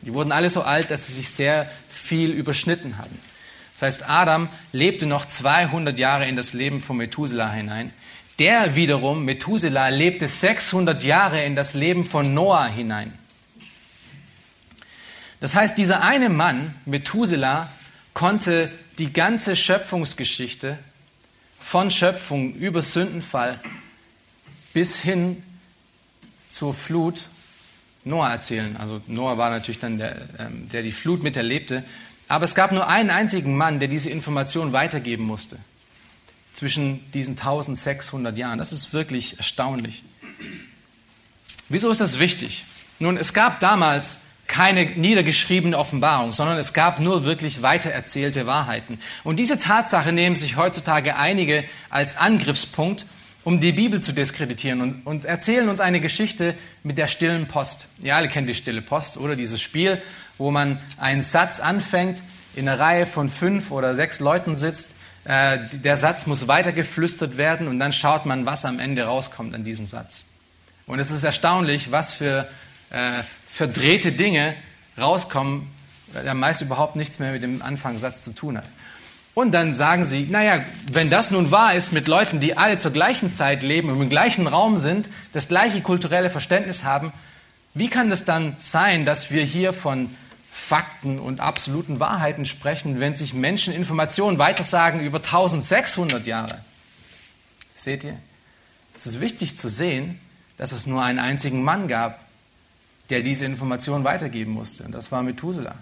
[0.01, 3.17] Die wurden alle so alt, dass sie sich sehr viel überschnitten hatten.
[3.73, 7.93] Das heißt, Adam lebte noch 200 Jahre in das Leben von Methuselah hinein.
[8.39, 13.13] Der wiederum, Methuselah, lebte 600 Jahre in das Leben von Noah hinein.
[15.39, 17.69] Das heißt, dieser eine Mann, Methuselah,
[18.13, 20.77] konnte die ganze Schöpfungsgeschichte
[21.67, 23.59] von Schöpfung über Sündenfall
[24.71, 25.43] bis hin
[26.49, 27.25] zur Flut
[28.05, 28.77] Noah erzählen.
[28.77, 31.83] Also Noah war natürlich dann der, ähm, der die Flut miterlebte.
[32.29, 35.57] Aber es gab nur einen einzigen Mann, der diese Information weitergeben musste.
[36.53, 38.59] Zwischen diesen 1600 Jahren.
[38.59, 40.03] Das ist wirklich erstaunlich.
[41.67, 42.65] Wieso ist das wichtig?
[42.97, 48.99] Nun, es gab damals keine niedergeschriebene Offenbarung, sondern es gab nur wirklich weitererzählte Wahrheiten.
[49.23, 53.05] Und diese Tatsache nehmen sich heutzutage einige als Angriffspunkt,
[53.43, 57.87] um die Bibel zu diskreditieren und, und erzählen uns eine Geschichte mit der stillen Post.
[58.01, 60.01] Ihr alle kennt die stille Post oder dieses Spiel,
[60.37, 62.23] wo man einen Satz anfängt,
[62.55, 64.95] in einer Reihe von fünf oder sechs Leuten sitzt.
[65.25, 69.63] Äh, der Satz muss weitergeflüstert werden und dann schaut man, was am Ende rauskommt an
[69.63, 70.25] diesem Satz.
[70.85, 72.47] Und es ist erstaunlich, was für
[72.89, 73.23] äh,
[73.57, 74.55] verdrehte Dinge
[74.99, 75.67] rauskommen,
[76.13, 78.69] der meist überhaupt nichts mehr mit dem Anfangssatz zu tun hat.
[79.33, 82.91] Und dann sagen sie, naja, wenn das nun wahr ist mit Leuten, die alle zur
[82.91, 87.11] gleichen Zeit leben und im gleichen Raum sind, das gleiche kulturelle Verständnis haben,
[87.73, 90.15] wie kann es dann sein, dass wir hier von
[90.51, 96.59] Fakten und absoluten Wahrheiten sprechen, wenn sich Menschen Informationen weitersagen über 1600 Jahre?
[97.73, 98.17] Seht ihr?
[98.95, 100.19] Es ist wichtig zu sehen,
[100.57, 102.26] dass es nur einen einzigen Mann gab,
[103.09, 104.83] der diese Information weitergeben musste.
[104.83, 105.75] Und das war Methuselah.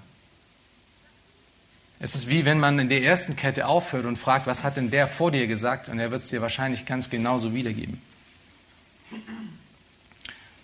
[1.99, 4.91] Es ist wie wenn man in der ersten Kette aufhört und fragt, was hat denn
[4.91, 5.89] der vor dir gesagt?
[5.89, 8.01] Und er wird es dir wahrscheinlich ganz genauso wiedergeben.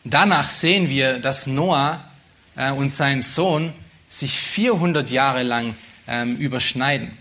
[0.03, 2.03] Danach sehen wir, dass Noah
[2.55, 3.73] äh, und sein Sohn
[4.09, 5.75] sich 400 Jahre lang
[6.07, 7.17] ähm, überschneiden.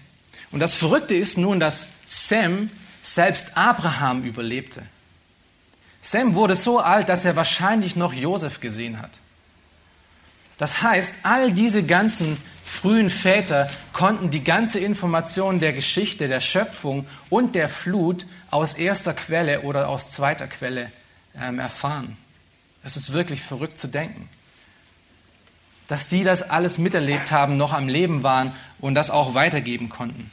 [0.50, 2.70] Und das Verrückte ist nun, dass Sem
[3.02, 4.82] selbst Abraham überlebte.
[6.02, 9.10] Sem wurde so alt, dass er wahrscheinlich noch Josef gesehen hat.
[10.60, 17.06] Das heißt, all diese ganzen frühen Väter konnten die ganze Information der Geschichte, der Schöpfung
[17.30, 20.92] und der Flut aus erster Quelle oder aus zweiter Quelle
[21.34, 22.18] ähm, erfahren.
[22.84, 24.28] Es ist wirklich verrückt zu denken,
[25.88, 30.30] dass die das alles miterlebt haben, noch am Leben waren und das auch weitergeben konnten.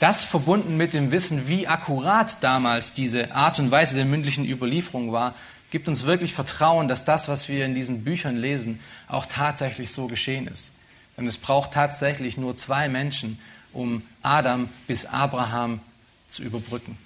[0.00, 5.12] Das verbunden mit dem Wissen, wie akkurat damals diese Art und Weise der mündlichen Überlieferung
[5.12, 5.34] war,
[5.70, 10.06] gibt uns wirklich Vertrauen, dass das, was wir in diesen Büchern lesen, auch tatsächlich so
[10.06, 10.72] geschehen ist.
[11.16, 13.38] Denn es braucht tatsächlich nur zwei Menschen,
[13.72, 15.80] um Adam bis Abraham
[16.28, 16.96] zu überbrücken.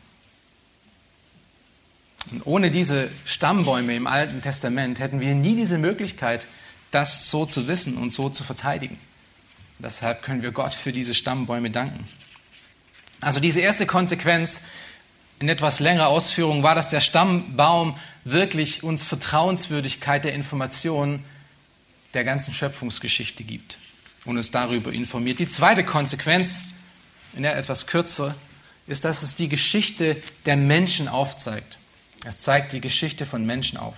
[2.30, 6.46] Und ohne diese Stammbäume im Alten Testament hätten wir nie diese Möglichkeit,
[6.90, 8.98] das so zu wissen und so zu verteidigen.
[9.78, 12.08] Deshalb können wir Gott für diese Stammbäume danken.
[13.20, 14.66] Also diese erste Konsequenz
[15.41, 21.24] in etwas längerer Ausführung war, dass der Stammbaum wirklich uns Vertrauenswürdigkeit der Informationen
[22.14, 23.78] der ganzen Schöpfungsgeschichte gibt
[24.24, 25.41] und uns darüber informiert.
[25.41, 26.74] Die zweite Konsequenz,
[27.35, 28.35] in der etwas kürzer,
[28.87, 30.16] ist, dass es die Geschichte
[30.47, 31.78] der Menschen aufzeigt.
[32.24, 33.97] Es zeigt die Geschichte von Menschen auf.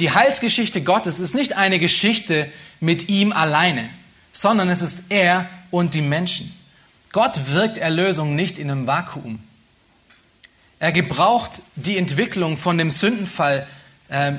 [0.00, 2.50] Die Heilsgeschichte Gottes ist nicht eine Geschichte
[2.80, 3.88] mit ihm alleine,
[4.32, 6.52] sondern es ist er und die Menschen.
[7.12, 9.40] Gott wirkt Erlösung nicht in einem Vakuum.
[10.78, 13.66] Er gebraucht die Entwicklung von dem Sündenfall
[14.08, 14.32] äh,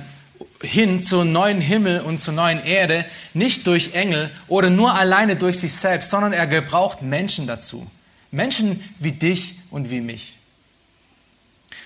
[0.61, 5.59] hin zur neuen Himmel und zur neuen Erde nicht durch Engel oder nur alleine durch
[5.59, 7.89] sich selbst, sondern er gebraucht Menschen dazu.
[8.31, 10.35] Menschen wie dich und wie mich.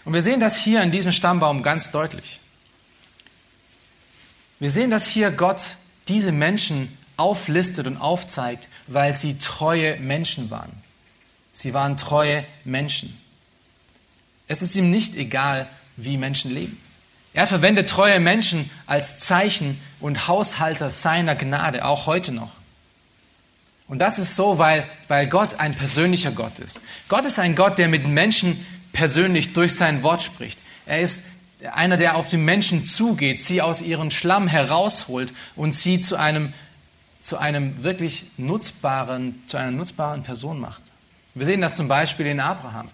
[0.05, 2.39] Und wir sehen das hier in diesem Stammbaum ganz deutlich.
[4.59, 5.61] Wir sehen, dass hier Gott
[6.07, 10.71] diese Menschen auflistet und aufzeigt, weil sie treue Menschen waren.
[11.51, 13.19] Sie waren treue Menschen.
[14.49, 16.77] Es ist ihm nicht egal, wie Menschen leben.
[17.33, 22.51] Er verwendet treue Menschen als Zeichen und Haushalter seiner Gnade, auch heute noch.
[23.87, 26.81] Und das ist so, weil, weil Gott ein persönlicher Gott ist.
[27.07, 30.57] Gott ist ein Gott, der mit Menschen persönlich durch sein Wort spricht.
[30.87, 31.27] Er ist
[31.71, 36.53] einer, der auf die Menschen zugeht, sie aus ihrem Schlamm herausholt und sie zu einem,
[37.21, 40.81] zu einem wirklich nutzbaren, zu einer nutzbaren Person macht.
[41.35, 42.89] Wir sehen das zum Beispiel in Abraham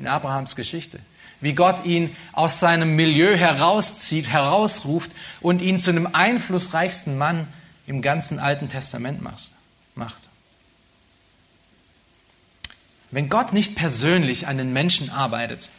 [0.00, 0.98] in Abrahams Geschichte.
[1.40, 7.46] Wie Gott ihn aus seinem Milieu herauszieht, herausruft und ihn zu einem einflussreichsten Mann
[7.86, 10.16] im ganzen Alten Testament macht.
[13.10, 15.70] Wenn Gott nicht persönlich an den Menschen arbeitet,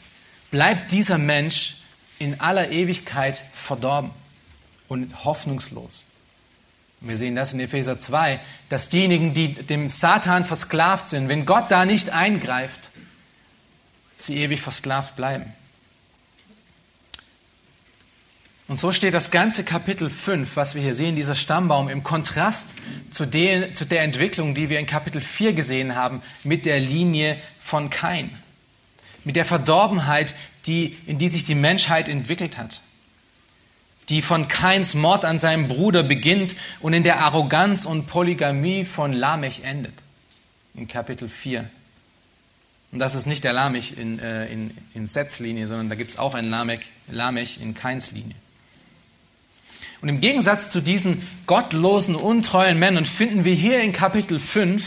[0.50, 1.78] bleibt dieser Mensch
[2.20, 4.12] in aller Ewigkeit verdorben
[4.88, 6.06] und hoffnungslos.
[7.00, 11.72] Wir sehen das in Epheser 2, dass diejenigen, die dem Satan versklavt sind, wenn Gott
[11.72, 12.91] da nicht eingreift,
[14.24, 15.54] sie ewig versklavt bleiben.
[18.72, 22.76] Und so steht das ganze Kapitel 5, was wir hier sehen, dieser Stammbaum, im Kontrast
[23.10, 27.36] zu der, zu der Entwicklung, die wir in Kapitel 4 gesehen haben, mit der Linie
[27.60, 28.30] von Kain.
[29.26, 30.36] Mit der Verdorbenheit,
[30.68, 32.80] die, in die sich die Menschheit entwickelt hat.
[34.08, 39.12] Die von Kains Mord an seinem Bruder beginnt und in der Arroganz und Polygamie von
[39.12, 39.96] Lamech endet.
[40.76, 41.70] In Kapitel 4.
[42.92, 46.12] Und das ist nicht der Lamech in, äh, in, in Sets Linie, sondern da gibt
[46.12, 48.36] es auch einen Lamech, Lamech in Keins Linie.
[50.02, 54.84] Und im Gegensatz zu diesen gottlosen, untreuen Männern finden wir hier in Kapitel 5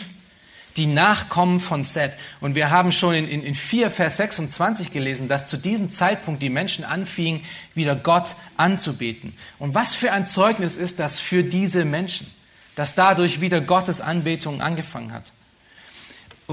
[0.77, 2.17] die Nachkommen von Seth.
[2.41, 6.43] Und wir haben schon in, in, in 4, Vers 26 gelesen, dass zu diesem Zeitpunkt
[6.43, 7.43] die Menschen anfingen,
[7.75, 9.35] wieder Gott anzubeten.
[9.61, 12.27] Und was für ein Zeugnis ist das für diese Menschen,
[12.75, 15.31] dass dadurch wieder Gottes Anbetung angefangen hat.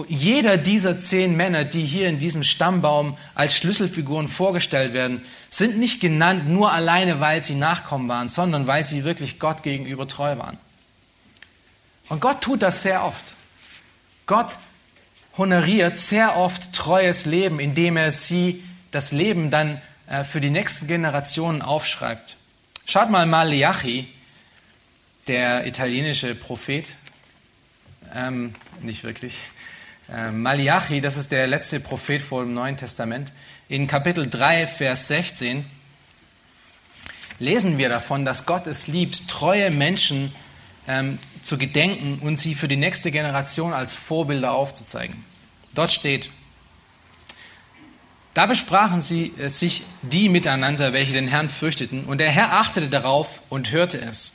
[0.07, 5.99] Jeder dieser zehn Männer, die hier in diesem Stammbaum als Schlüsselfiguren vorgestellt werden, sind nicht
[5.99, 10.57] genannt nur alleine, weil sie Nachkommen waren, sondern weil sie wirklich Gott gegenüber treu waren.
[12.07, 13.35] Und Gott tut das sehr oft.
[14.27, 14.57] Gott
[15.37, 20.87] honoriert sehr oft treues Leben, indem er sie das Leben dann äh, für die nächsten
[20.87, 22.37] Generationen aufschreibt.
[22.85, 24.07] Schaut mal Malachi,
[25.27, 26.87] der italienische Prophet,
[28.13, 29.37] ähm, nicht wirklich,
[30.09, 33.31] äh, Malachi, das ist der letzte Prophet vor dem Neuen Testament.
[33.69, 35.65] In Kapitel 3, Vers 16
[37.39, 40.33] lesen wir davon, dass Gott es liebt, treue Menschen
[40.87, 45.23] ähm, zu gedenken und sie für die nächste Generation als Vorbilder aufzuzeigen.
[45.73, 46.29] Dort steht,
[48.33, 52.89] da besprachen sie äh, sich die miteinander, welche den Herrn fürchteten, und der Herr achtete
[52.89, 54.33] darauf und hörte es.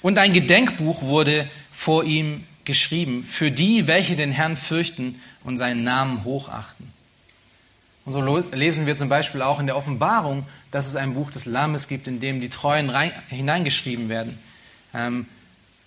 [0.00, 5.84] Und ein Gedenkbuch wurde vor ihm geschrieben für die, welche den Herrn fürchten und seinen
[5.84, 6.90] Namen hochachten.
[8.04, 11.44] Und so lesen wir zum Beispiel auch in der Offenbarung, dass es ein Buch des
[11.46, 14.38] Lammes gibt, in dem die Treuen rein, hineingeschrieben werden.
[14.92, 15.26] Ähm,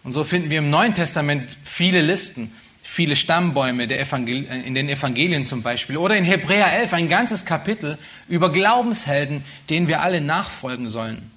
[0.03, 2.53] und so finden wir im Neuen Testament viele Listen,
[2.83, 5.97] viele Stammbäume der in den Evangelien zum Beispiel.
[5.97, 7.97] Oder in Hebräer 11 ein ganzes Kapitel
[8.29, 11.31] über Glaubenshelden, denen wir alle nachfolgen sollen.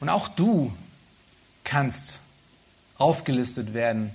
[0.00, 0.72] Und auch du
[1.66, 2.22] kannst
[2.96, 4.10] aufgelistet werden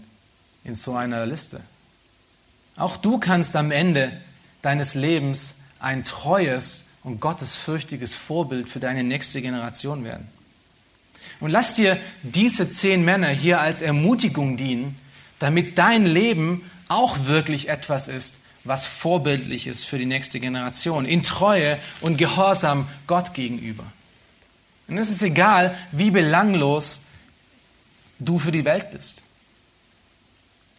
[0.63, 1.61] in so einer Liste.
[2.77, 4.19] Auch du kannst am Ende
[4.63, 10.27] deines Lebens ein treues und gottesfürchtiges Vorbild für deine nächste Generation werden.
[11.39, 14.97] Und lass dir diese zehn Männer hier als Ermutigung dienen,
[15.39, 21.23] damit dein Leben auch wirklich etwas ist, was vorbildlich ist für die nächste Generation, in
[21.23, 23.85] Treue und Gehorsam Gott gegenüber.
[24.87, 27.05] Und es ist egal, wie belanglos
[28.21, 29.23] du für die Welt bist.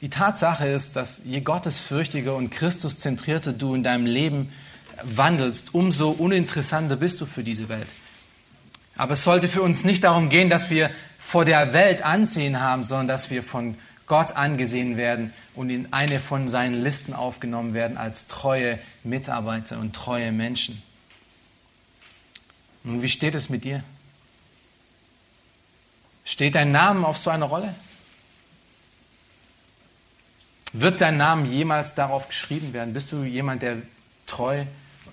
[0.01, 4.53] Die Tatsache ist, dass je gottesfürchtiger und Christuszentrierter du in deinem Leben
[5.03, 7.88] wandelst, umso uninteressanter bist du für diese Welt.
[8.97, 12.84] Aber es sollte für uns nicht darum gehen, dass wir vor der Welt Ansehen haben,
[12.84, 13.76] sondern dass wir von
[14.07, 19.95] Gott angesehen werden und in eine von seinen Listen aufgenommen werden als treue Mitarbeiter und
[19.95, 20.82] treue Menschen.
[22.84, 23.84] Und wie steht es mit dir?
[26.25, 27.75] Steht dein Name auf so einer Rolle?
[30.73, 32.95] Wird dein Name jemals darauf geschrieben werden?
[32.95, 33.83] Bist du jemand, der
[34.27, 34.64] treu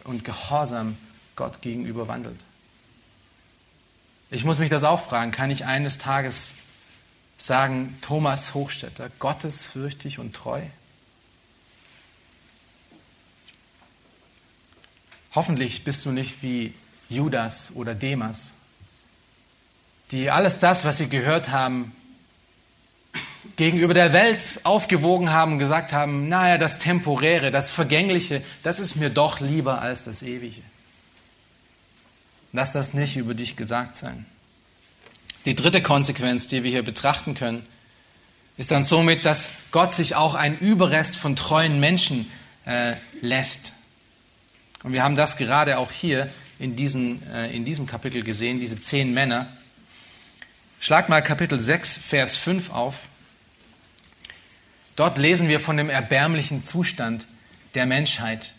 [0.06, 0.98] und gehorsam
[1.36, 2.40] Gott gegenüber wandelt?
[4.32, 5.32] Ich muss mich das auch fragen.
[5.32, 6.56] Kann ich eines Tages
[7.38, 10.62] sagen, Thomas Hochstetter, gottesfürchtig und treu?
[15.34, 16.74] Hoffentlich bist du nicht wie
[17.10, 18.56] Judas oder Demas,
[20.12, 21.96] die alles das, was sie gehört haben,
[23.56, 28.96] gegenüber der Welt aufgewogen haben und gesagt haben, naja, das Temporäre, das Vergängliche, das ist
[28.96, 30.62] mir doch lieber als das Ewige.
[32.54, 34.26] Lass das nicht über dich gesagt sein.
[35.46, 37.66] Die dritte Konsequenz, die wir hier betrachten können,
[38.58, 42.30] ist dann somit, dass Gott sich auch ein Überrest von treuen Menschen
[42.66, 43.74] äh, lässt.
[44.84, 46.30] Und wir haben das gerade auch hier
[46.60, 49.48] in, diesen, äh, in diesem Kapitel gesehen, diese zehn Männer.
[50.82, 53.08] Schlag mal Kapitel 6, Vers 5 auf.
[54.96, 57.28] Dort lesen wir von dem erbärmlichen Zustand
[57.76, 58.54] der Menschheit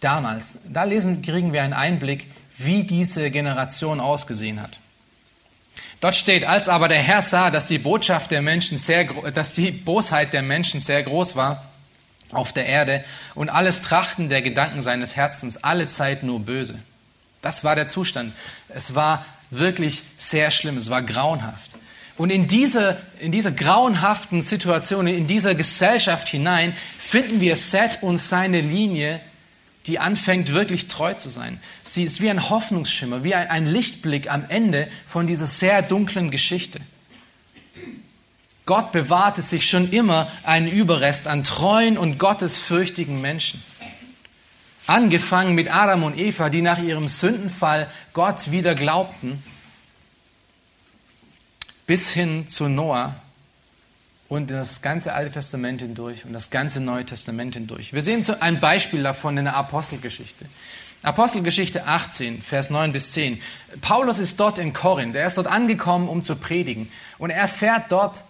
[0.00, 0.60] damals.
[0.72, 4.78] Da lesen, kriegen wir einen Einblick wie diese Generation ausgesehen hat.
[6.00, 9.70] Dort steht, als aber der Herr sah, dass die Botschaft der Menschen sehr, dass die
[9.70, 11.64] Bosheit der Menschen sehr groß war
[12.32, 13.04] auf der Erde
[13.34, 16.78] und alles Trachten der Gedanken seines Herzens alle Zeit nur böse.
[17.42, 18.32] Das war der Zustand.
[18.68, 20.76] Es war wirklich sehr schlimm.
[20.76, 21.76] Es war grauenhaft.
[22.16, 28.18] Und in dieser, in dieser grauenhaften Situation, in dieser Gesellschaft hinein, finden wir Seth und
[28.18, 29.20] seine Linie
[29.86, 31.60] die anfängt wirklich treu zu sein.
[31.82, 36.80] Sie ist wie ein Hoffnungsschimmer, wie ein, Lichtblick am Ende von dieser sehr dunklen Geschichte.
[38.66, 43.62] Gott bewahrte sich schon immer einen Überrest an treuen und gottesfürchtigen Menschen.
[44.90, 49.40] Angefangen mit Adam und Eva, die nach ihrem Sündenfall Gott wieder glaubten,
[51.86, 53.14] bis hin zu Noah,
[54.28, 57.92] und das ganze Alte Testament hindurch und das ganze Neue Testament hindurch.
[57.92, 60.46] Wir sehen ein Beispiel davon in der Apostelgeschichte.
[61.02, 63.40] Apostelgeschichte 18, Vers 9 bis 10.
[63.80, 65.14] Paulus ist dort in Korinth.
[65.14, 66.90] Er ist dort angekommen, um zu predigen.
[67.18, 68.24] Und er erfährt dort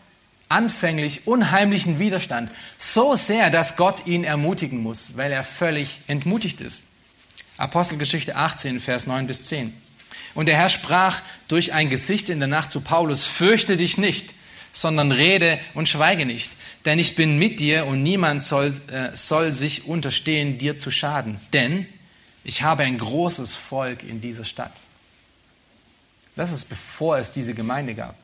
[0.50, 2.50] anfänglich unheimlichen Widerstand.
[2.78, 6.84] So sehr, dass Gott ihn ermutigen muss, weil er völlig entmutigt ist.
[7.56, 9.72] Apostelgeschichte 18, Vers 9 bis 10.
[10.34, 14.34] Und der Herr sprach durch ein Gesicht in der Nacht zu Paulus, fürchte dich nicht,
[14.72, 16.50] sondern rede und schweige nicht,
[16.84, 21.40] denn ich bin mit dir und niemand soll, äh, soll sich unterstehen, dir zu schaden.
[21.52, 21.86] Denn
[22.44, 24.72] ich habe ein großes Volk in dieser Stadt.
[26.36, 28.14] Das ist bevor es diese Gemeinde gab.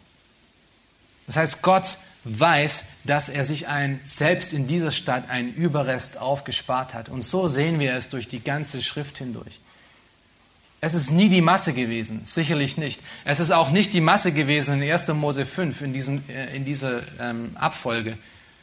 [1.26, 6.92] Das heißt, Gott weiß, dass er sich ein, selbst in dieser Stadt einen Überrest aufgespart
[6.94, 7.08] hat.
[7.08, 9.60] Und so sehen wir es durch die ganze Schrift hindurch.
[10.80, 13.00] Es ist nie die Masse gewesen, sicherlich nicht.
[13.24, 15.08] Es ist auch nicht die Masse gewesen in 1.
[15.08, 18.18] Mose 5, in, diesen, äh, in dieser ähm, Abfolge.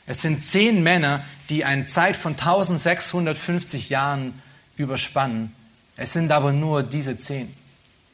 [0.06, 4.34] Es sind zehn Männer, die eine Zeit von 1650 Jahren
[4.76, 5.54] überspannen.
[5.96, 7.54] Es sind aber nur diese zehn.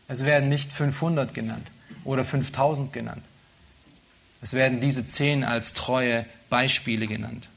[0.08, 1.72] Es werden nicht 500 genannt
[2.04, 3.24] oder 5000 genannt.
[4.42, 7.50] Es werden diese zehn als treue Beispiele genannt.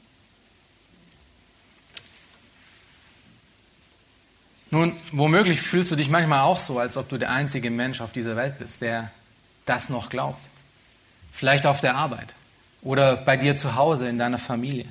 [4.69, 8.11] Nun, womöglich fühlst du dich manchmal auch so, als ob du der einzige Mensch auf
[8.11, 9.11] dieser Welt bist, der
[9.65, 10.43] das noch glaubt.
[11.31, 12.33] Vielleicht auf der Arbeit
[12.81, 14.85] oder bei dir zu Hause in deiner Familie.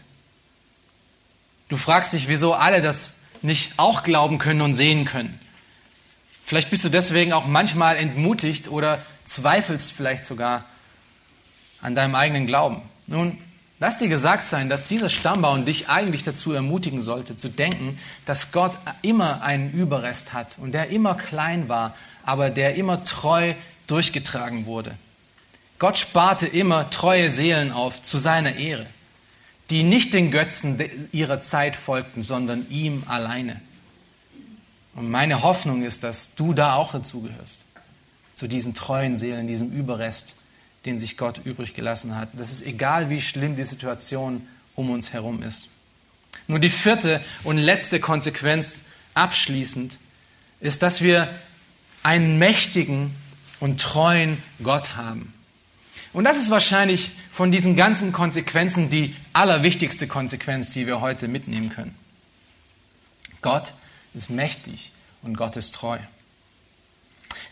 [1.68, 5.40] Du fragst dich, wieso alle das nicht auch glauben können und sehen können.
[6.44, 10.64] Vielleicht bist du deswegen auch manchmal entmutigt oder zweifelst vielleicht sogar
[11.82, 12.80] an deinem eigenen Glauben.
[13.06, 13.36] Nun,
[13.78, 18.52] lass dir gesagt sein, dass dieser Stammbaum dich eigentlich dazu ermutigen sollte, zu denken, dass
[18.52, 18.72] Gott
[19.02, 23.52] immer einen Überrest hat und der immer klein war, aber der immer treu
[23.86, 24.94] durchgetragen wurde.
[25.78, 28.86] Gott sparte immer treue Seelen auf zu seiner Ehre
[29.72, 30.78] die nicht den Götzen
[31.12, 33.60] ihrer Zeit folgten, sondern ihm alleine.
[34.94, 37.64] Und meine Hoffnung ist, dass du da auch dazugehörst,
[38.34, 40.36] zu diesen treuen Seelen, diesem Überrest,
[40.84, 42.28] den sich Gott übrig gelassen hat.
[42.32, 45.68] Das ist egal, wie schlimm die Situation um uns herum ist.
[46.48, 49.98] Nur die vierte und letzte Konsequenz abschließend
[50.60, 51.28] ist, dass wir
[52.02, 53.14] einen mächtigen
[53.60, 55.32] und treuen Gott haben.
[56.12, 61.70] Und das ist wahrscheinlich von diesen ganzen Konsequenzen die allerwichtigste Konsequenz, die wir heute mitnehmen
[61.70, 61.94] können.
[63.40, 63.72] Gott
[64.14, 65.98] ist mächtig und Gott ist treu.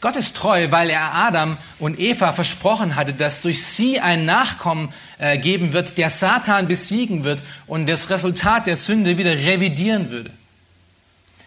[0.01, 4.95] Gott ist treu, weil er Adam und Eva versprochen hatte, dass durch sie ein Nachkommen
[5.19, 10.31] äh, geben wird, der Satan besiegen wird und das Resultat der Sünde wieder revidieren würde.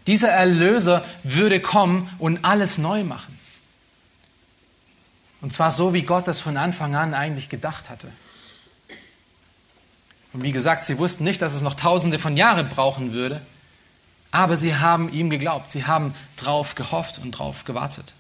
[0.05, 3.39] Dieser Erlöser würde kommen und alles neu machen.
[5.41, 8.07] Und zwar so, wie Gott das von Anfang an eigentlich gedacht hatte.
[10.31, 13.41] Und wie gesagt, sie wussten nicht, dass es noch tausende von Jahren brauchen würde,
[14.31, 18.13] aber sie haben ihm geglaubt, sie haben drauf gehofft und drauf gewartet.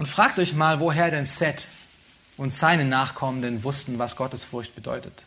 [0.00, 1.68] Und fragt euch mal, woher denn Seth
[2.38, 5.26] und seine Nachkommenden wussten, was Gottesfurcht bedeutet.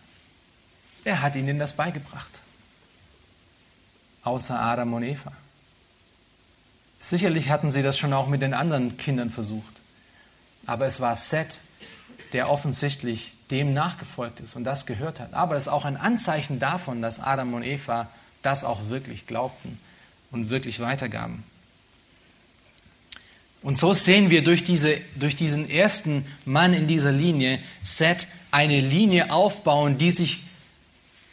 [1.03, 2.39] Wer hat ihnen das beigebracht?
[4.23, 5.31] Außer Adam und Eva.
[6.97, 9.83] Sicherlich hatten sie das schon auch mit den anderen Kindern versucht.
[10.65, 11.59] Aber es war Seth,
[12.31, 15.35] der offensichtlich dem nachgefolgt ist und das gehört hat.
[15.35, 18.09] Aber es ist auch ein Anzeichen davon, dass Adam und Eva
[18.41, 19.79] das auch wirklich glaubten
[20.31, 21.43] und wirklich weitergaben.
[23.63, 28.81] Und so sehen wir durch, diese, durch diesen ersten Mann in dieser Linie, Seth, eine
[28.81, 30.43] Linie aufbauen, die sich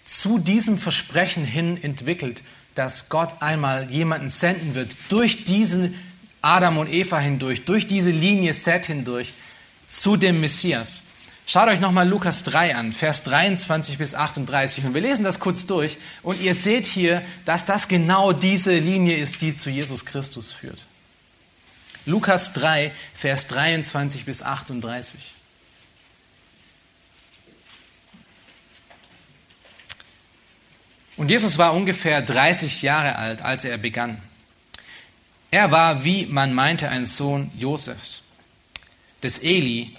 [0.05, 2.43] zu diesem Versprechen hin entwickelt,
[2.77, 5.97] dass Gott einmal jemanden senden wird, durch diesen
[6.41, 9.35] Adam und Eva hindurch, durch diese Linie Seth hindurch,
[9.89, 11.03] zu dem Messias.
[11.47, 14.85] Schaut euch nochmal Lukas 3 an, Vers 23 bis 38.
[14.85, 15.99] Und wir lesen das kurz durch.
[16.23, 20.79] Und ihr seht hier, dass das genau diese Linie ist, die zu Jesus Christus führt.
[22.07, 25.35] Lukas 3, Vers 23 bis 38.
[31.17, 34.23] Und Jesus war ungefähr 30 Jahre alt, als er begann.
[35.51, 38.23] Er war, wie man meinte, ein Sohn Josefs,
[39.23, 39.95] des Eli,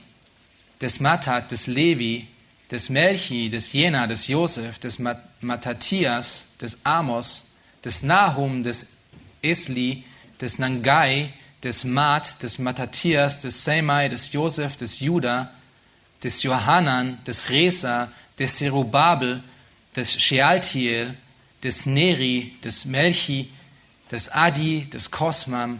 [0.81, 2.27] des Mattat, des Levi,
[2.71, 4.97] des Melchi, des Jena, des Josef, des
[5.41, 7.43] Matthias, des Amos,
[7.83, 8.87] des Nahum, des
[9.43, 10.03] Esli,
[10.39, 15.51] des Nangai, des Mat, des Matthias, des Semai, des Josef, des Juda,
[16.21, 18.07] des Johanan, des Resa,
[18.37, 19.41] des Zerubabel,
[19.95, 21.15] des Shealtiel,
[21.61, 23.49] des Neri, des Melchi,
[24.09, 25.79] des Adi, des Kosmam,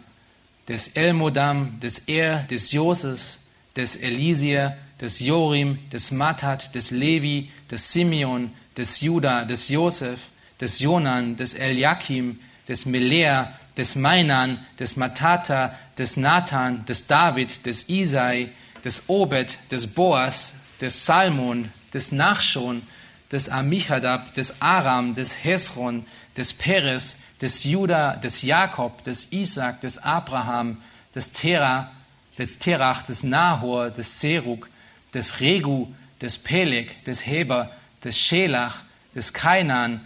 [0.67, 3.39] des Elmodam, des Er, des Joses,
[3.75, 4.69] des Elisier,
[4.99, 10.19] des Jorim, des Matat, des Levi, des Simeon, des Juda, des Josef,
[10.59, 12.35] des Jonan, des Eliakim,
[12.67, 18.49] des Melea, des Mainan, des Matata, des Nathan, des David, des Isai,
[18.83, 22.81] des Obed, des Boas, des Salmon, des Nachschon,
[23.29, 26.03] des Amichadab, des Aram, des Hesron,
[26.35, 30.77] des Peres, des Juda, des Jakob, des Isaac, des Abraham,
[31.13, 31.91] des Terah,
[32.37, 34.65] des Terach, des Nahor, des Serug,
[35.13, 35.87] des Regu,
[36.19, 37.69] des Peleg, des Heber,
[38.03, 39.99] des Schelach, des Kainan,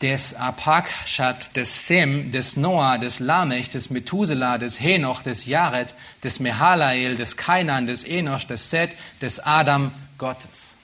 [0.00, 6.40] des Apakshad, des Sem, des Noah, des Lamech, des Methuselah, des Henoch, des Jared, des
[6.40, 8.90] Mehalael, des Kainan, des Enosch, des Seth,
[9.20, 10.74] des Adam Gottes.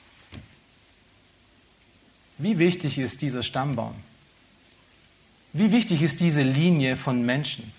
[2.38, 3.94] Wie wichtig ist dieser Stammbaum?
[5.54, 7.72] Wie wichtig ist diese Linie von Menschen?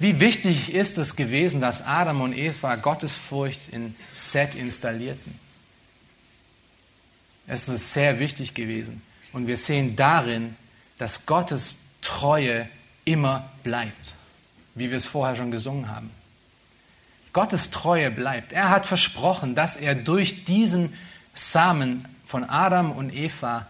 [0.00, 5.38] Wie wichtig ist es gewesen, dass Adam und Eva Gottesfurcht in Seth installierten?
[7.46, 9.00] Es ist sehr wichtig gewesen.
[9.36, 10.56] Und wir sehen darin,
[10.96, 12.70] dass Gottes Treue
[13.04, 14.14] immer bleibt,
[14.74, 16.10] wie wir es vorher schon gesungen haben.
[17.34, 18.54] Gottes Treue bleibt.
[18.54, 20.94] Er hat versprochen, dass er durch diesen
[21.34, 23.66] Samen von Adam und Eva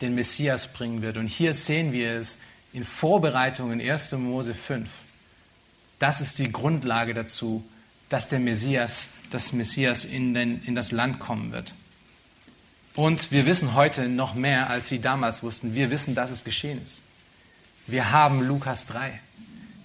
[0.00, 1.18] den Messias bringen wird.
[1.18, 2.40] Und hier sehen wir es
[2.72, 4.12] in Vorbereitung in 1.
[4.12, 4.88] Mose 5.
[5.98, 7.62] Das ist die Grundlage dazu,
[8.08, 11.74] dass der Messias, das Messias in, den, in das Land kommen wird.
[12.94, 15.74] Und wir wissen heute noch mehr, als sie damals wussten.
[15.74, 17.02] Wir wissen, dass es geschehen ist.
[17.86, 19.20] Wir haben Lukas 3.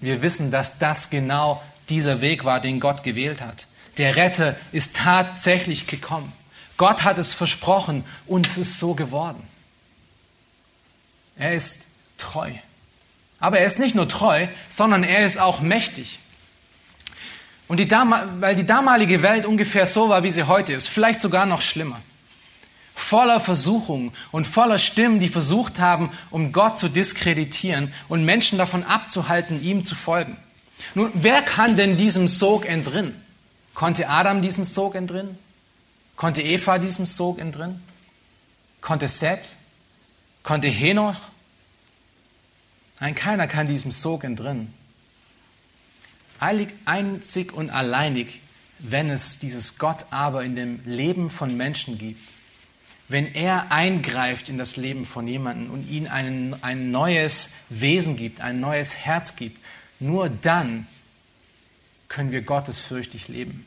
[0.01, 3.68] Wir wissen, dass das genau dieser Weg war, den Gott gewählt hat.
[3.97, 6.34] Der Retter ist tatsächlich gekommen.
[6.78, 9.41] Gott hat es versprochen und es ist so geworden.
[11.38, 11.88] Er ist
[12.18, 12.51] treu.
[13.39, 16.20] Aber er ist nicht nur treu, sondern er ist auch mächtig.
[17.68, 21.45] Und die, weil die damalige Welt ungefähr so war, wie sie heute ist, vielleicht sogar
[21.45, 22.01] noch schlimmer
[22.96, 28.84] voller Versuchungen und voller Stimmen, die versucht haben, um Gott zu diskreditieren und Menschen davon
[28.84, 30.38] abzuhalten, ihm zu folgen.
[30.96, 33.22] Nun, wer kann denn diesem Sog entrinnen?
[33.74, 35.38] Konnte Adam diesem Sog entrinnen?
[36.16, 37.84] Konnte Eva diesem Sog entrinnen?
[38.80, 39.58] Konnte Seth?
[40.43, 41.18] Konnte Henoch?
[43.02, 44.74] Nein, keiner kann diesem Sog entrinnen.
[46.39, 48.41] Einzig und alleinig,
[48.80, 52.35] wenn es dieses Gott aber in dem Leben von Menschen gibt
[53.08, 58.41] wenn er eingreift in das Leben von jemandem und ihm ein, ein neues Wesen gibt,
[58.41, 59.60] ein neues Herz gibt,
[59.99, 60.88] nur dann
[62.08, 63.66] können wir gottesfürchtig leben.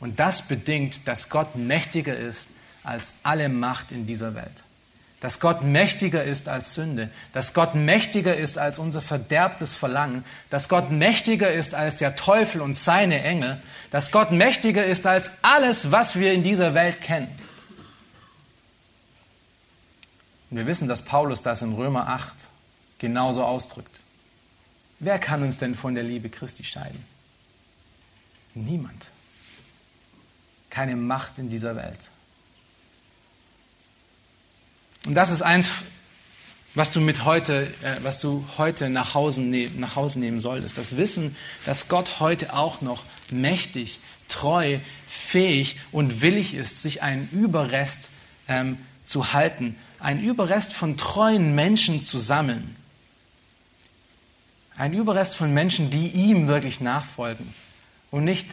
[0.00, 2.50] Und das bedingt, dass Gott mächtiger ist
[2.82, 4.64] als alle Macht in dieser Welt.
[5.20, 10.68] Dass Gott mächtiger ist als Sünde, dass Gott mächtiger ist als unser verderbtes Verlangen, dass
[10.68, 13.62] Gott mächtiger ist als der Teufel und seine Engel,
[13.92, 17.28] dass Gott mächtiger ist als alles, was wir in dieser Welt kennen.
[20.52, 22.34] Und wir wissen, dass Paulus das in Römer 8
[22.98, 24.02] genauso ausdrückt.
[24.98, 27.02] Wer kann uns denn von der Liebe Christi scheiden?
[28.54, 29.06] Niemand.
[30.68, 32.10] Keine Macht in dieser Welt.
[35.06, 35.70] Und das ist eins,
[36.74, 40.76] was du mit heute, äh, was du heute nach Hause, ne nach Hause nehmen solltest.
[40.76, 41.34] Das Wissen,
[41.64, 48.10] dass Gott heute auch noch mächtig, treu, fähig und willig ist, sich einen Überrest
[48.48, 48.76] ähm,
[49.06, 52.76] zu halten ein Überrest von treuen Menschen zu sammeln.
[54.76, 57.54] Ein Überrest von Menschen, die ihm wirklich nachfolgen
[58.10, 58.46] und nicht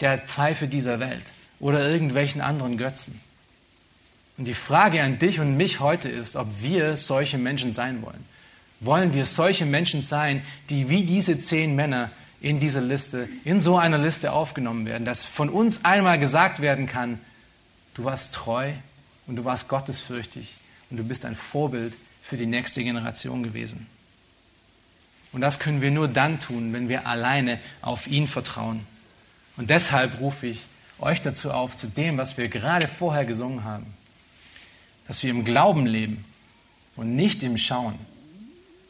[0.00, 3.20] der Pfeife dieser Welt oder irgendwelchen anderen Götzen.
[4.38, 8.24] Und die Frage an dich und mich heute ist, ob wir solche Menschen sein wollen.
[8.80, 13.76] Wollen wir solche Menschen sein, die wie diese zehn Männer in dieser Liste, in so
[13.76, 17.20] einer Liste aufgenommen werden, dass von uns einmal gesagt werden kann,
[17.94, 18.72] du warst treu,
[19.30, 20.56] und du warst gottesfürchtig
[20.90, 23.86] und du bist ein Vorbild für die nächste Generation gewesen.
[25.30, 28.84] Und das können wir nur dann tun, wenn wir alleine auf ihn vertrauen.
[29.56, 30.66] Und deshalb rufe ich
[30.98, 33.86] euch dazu auf, zu dem, was wir gerade vorher gesungen haben,
[35.06, 36.24] dass wir im Glauben leben
[36.96, 38.00] und nicht im Schauen,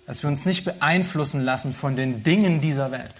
[0.07, 3.14] dass wir uns nicht beeinflussen lassen von den Dingen dieser Welt,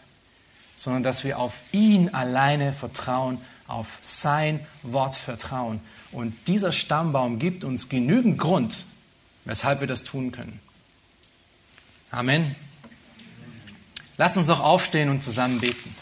[0.75, 5.81] sondern dass wir auf ihn alleine vertrauen, auf sein Wort vertrauen
[6.13, 8.87] und dieser Stammbaum gibt uns genügend Grund,
[9.45, 10.61] weshalb wir das tun können.
[12.11, 12.57] Amen.
[14.17, 15.95] Lass uns doch aufstehen und zusammen beten.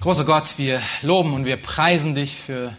[0.00, 2.74] Großer Gott, wir loben und wir preisen dich für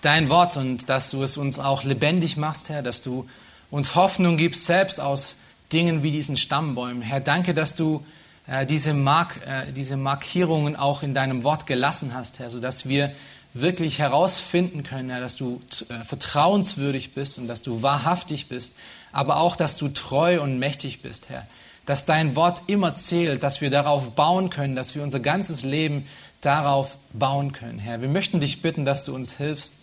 [0.00, 3.28] dein Wort und dass du es uns auch lebendig machst, Herr, dass du
[3.70, 5.41] uns Hoffnung gibst, selbst aus
[5.72, 7.02] Dingen wie diesen Stammbäumen.
[7.02, 8.04] Herr, danke, dass du
[8.46, 13.12] äh, diese, Mark, äh, diese Markierungen auch in deinem Wort gelassen hast, Herr, sodass wir
[13.54, 18.76] wirklich herausfinden können, Herr, dass du äh, vertrauenswürdig bist und dass du wahrhaftig bist,
[19.12, 21.46] aber auch, dass du treu und mächtig bist, Herr.
[21.84, 26.06] Dass dein Wort immer zählt, dass wir darauf bauen können, dass wir unser ganzes Leben
[26.40, 28.00] darauf bauen können, Herr.
[28.00, 29.74] Wir möchten dich bitten, dass du uns hilfst,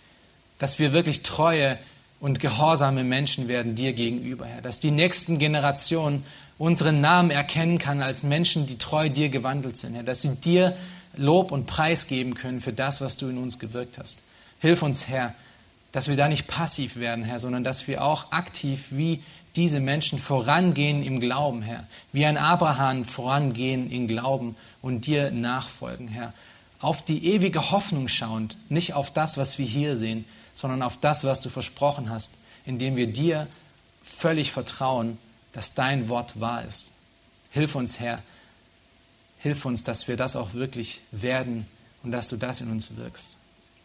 [0.57, 1.77] dass wir wirklich treue
[2.19, 4.61] und gehorsame Menschen werden dir gegenüber, Herr.
[4.61, 6.23] Dass die nächsten Generationen
[6.57, 10.03] unseren Namen erkennen kann als Menschen, die treu dir gewandelt sind, Herr.
[10.03, 10.75] Dass sie dir
[11.15, 14.23] Lob und Preis geben können für das, was du in uns gewirkt hast.
[14.59, 15.33] Hilf uns, Herr,
[15.91, 19.23] dass wir da nicht passiv werden, Herr, sondern dass wir auch aktiv wie
[19.55, 21.87] diese Menschen vorangehen im Glauben, Herr.
[22.13, 26.33] Wie ein Abraham vorangehen im Glauben und dir nachfolgen, Herr.
[26.79, 31.23] Auf die ewige Hoffnung schauend, nicht auf das, was wir hier sehen, sondern auf das,
[31.23, 33.47] was du versprochen hast, indem wir dir
[34.03, 35.17] völlig vertrauen,
[35.53, 36.91] dass dein Wort wahr ist.
[37.51, 38.21] Hilf uns, Herr.
[39.39, 41.65] Hilf uns, dass wir das auch wirklich werden
[42.03, 43.37] und dass du das in uns wirkst.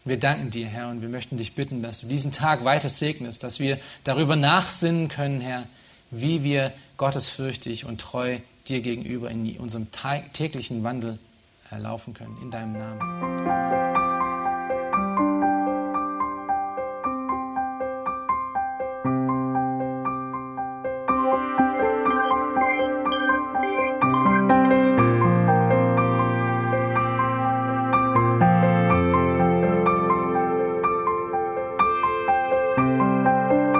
[0.03, 3.43] Wir danken dir, Herr, und wir möchten dich bitten, dass du diesen Tag weiter segnest,
[3.43, 5.63] dass wir darüber nachsinnen können, Herr,
[6.11, 8.37] wie wir gottesfürchtig und treu
[8.67, 9.87] dir gegenüber in unserem
[10.33, 11.17] täglichen Wandel
[11.71, 12.37] laufen können.
[12.41, 13.84] In deinem Namen.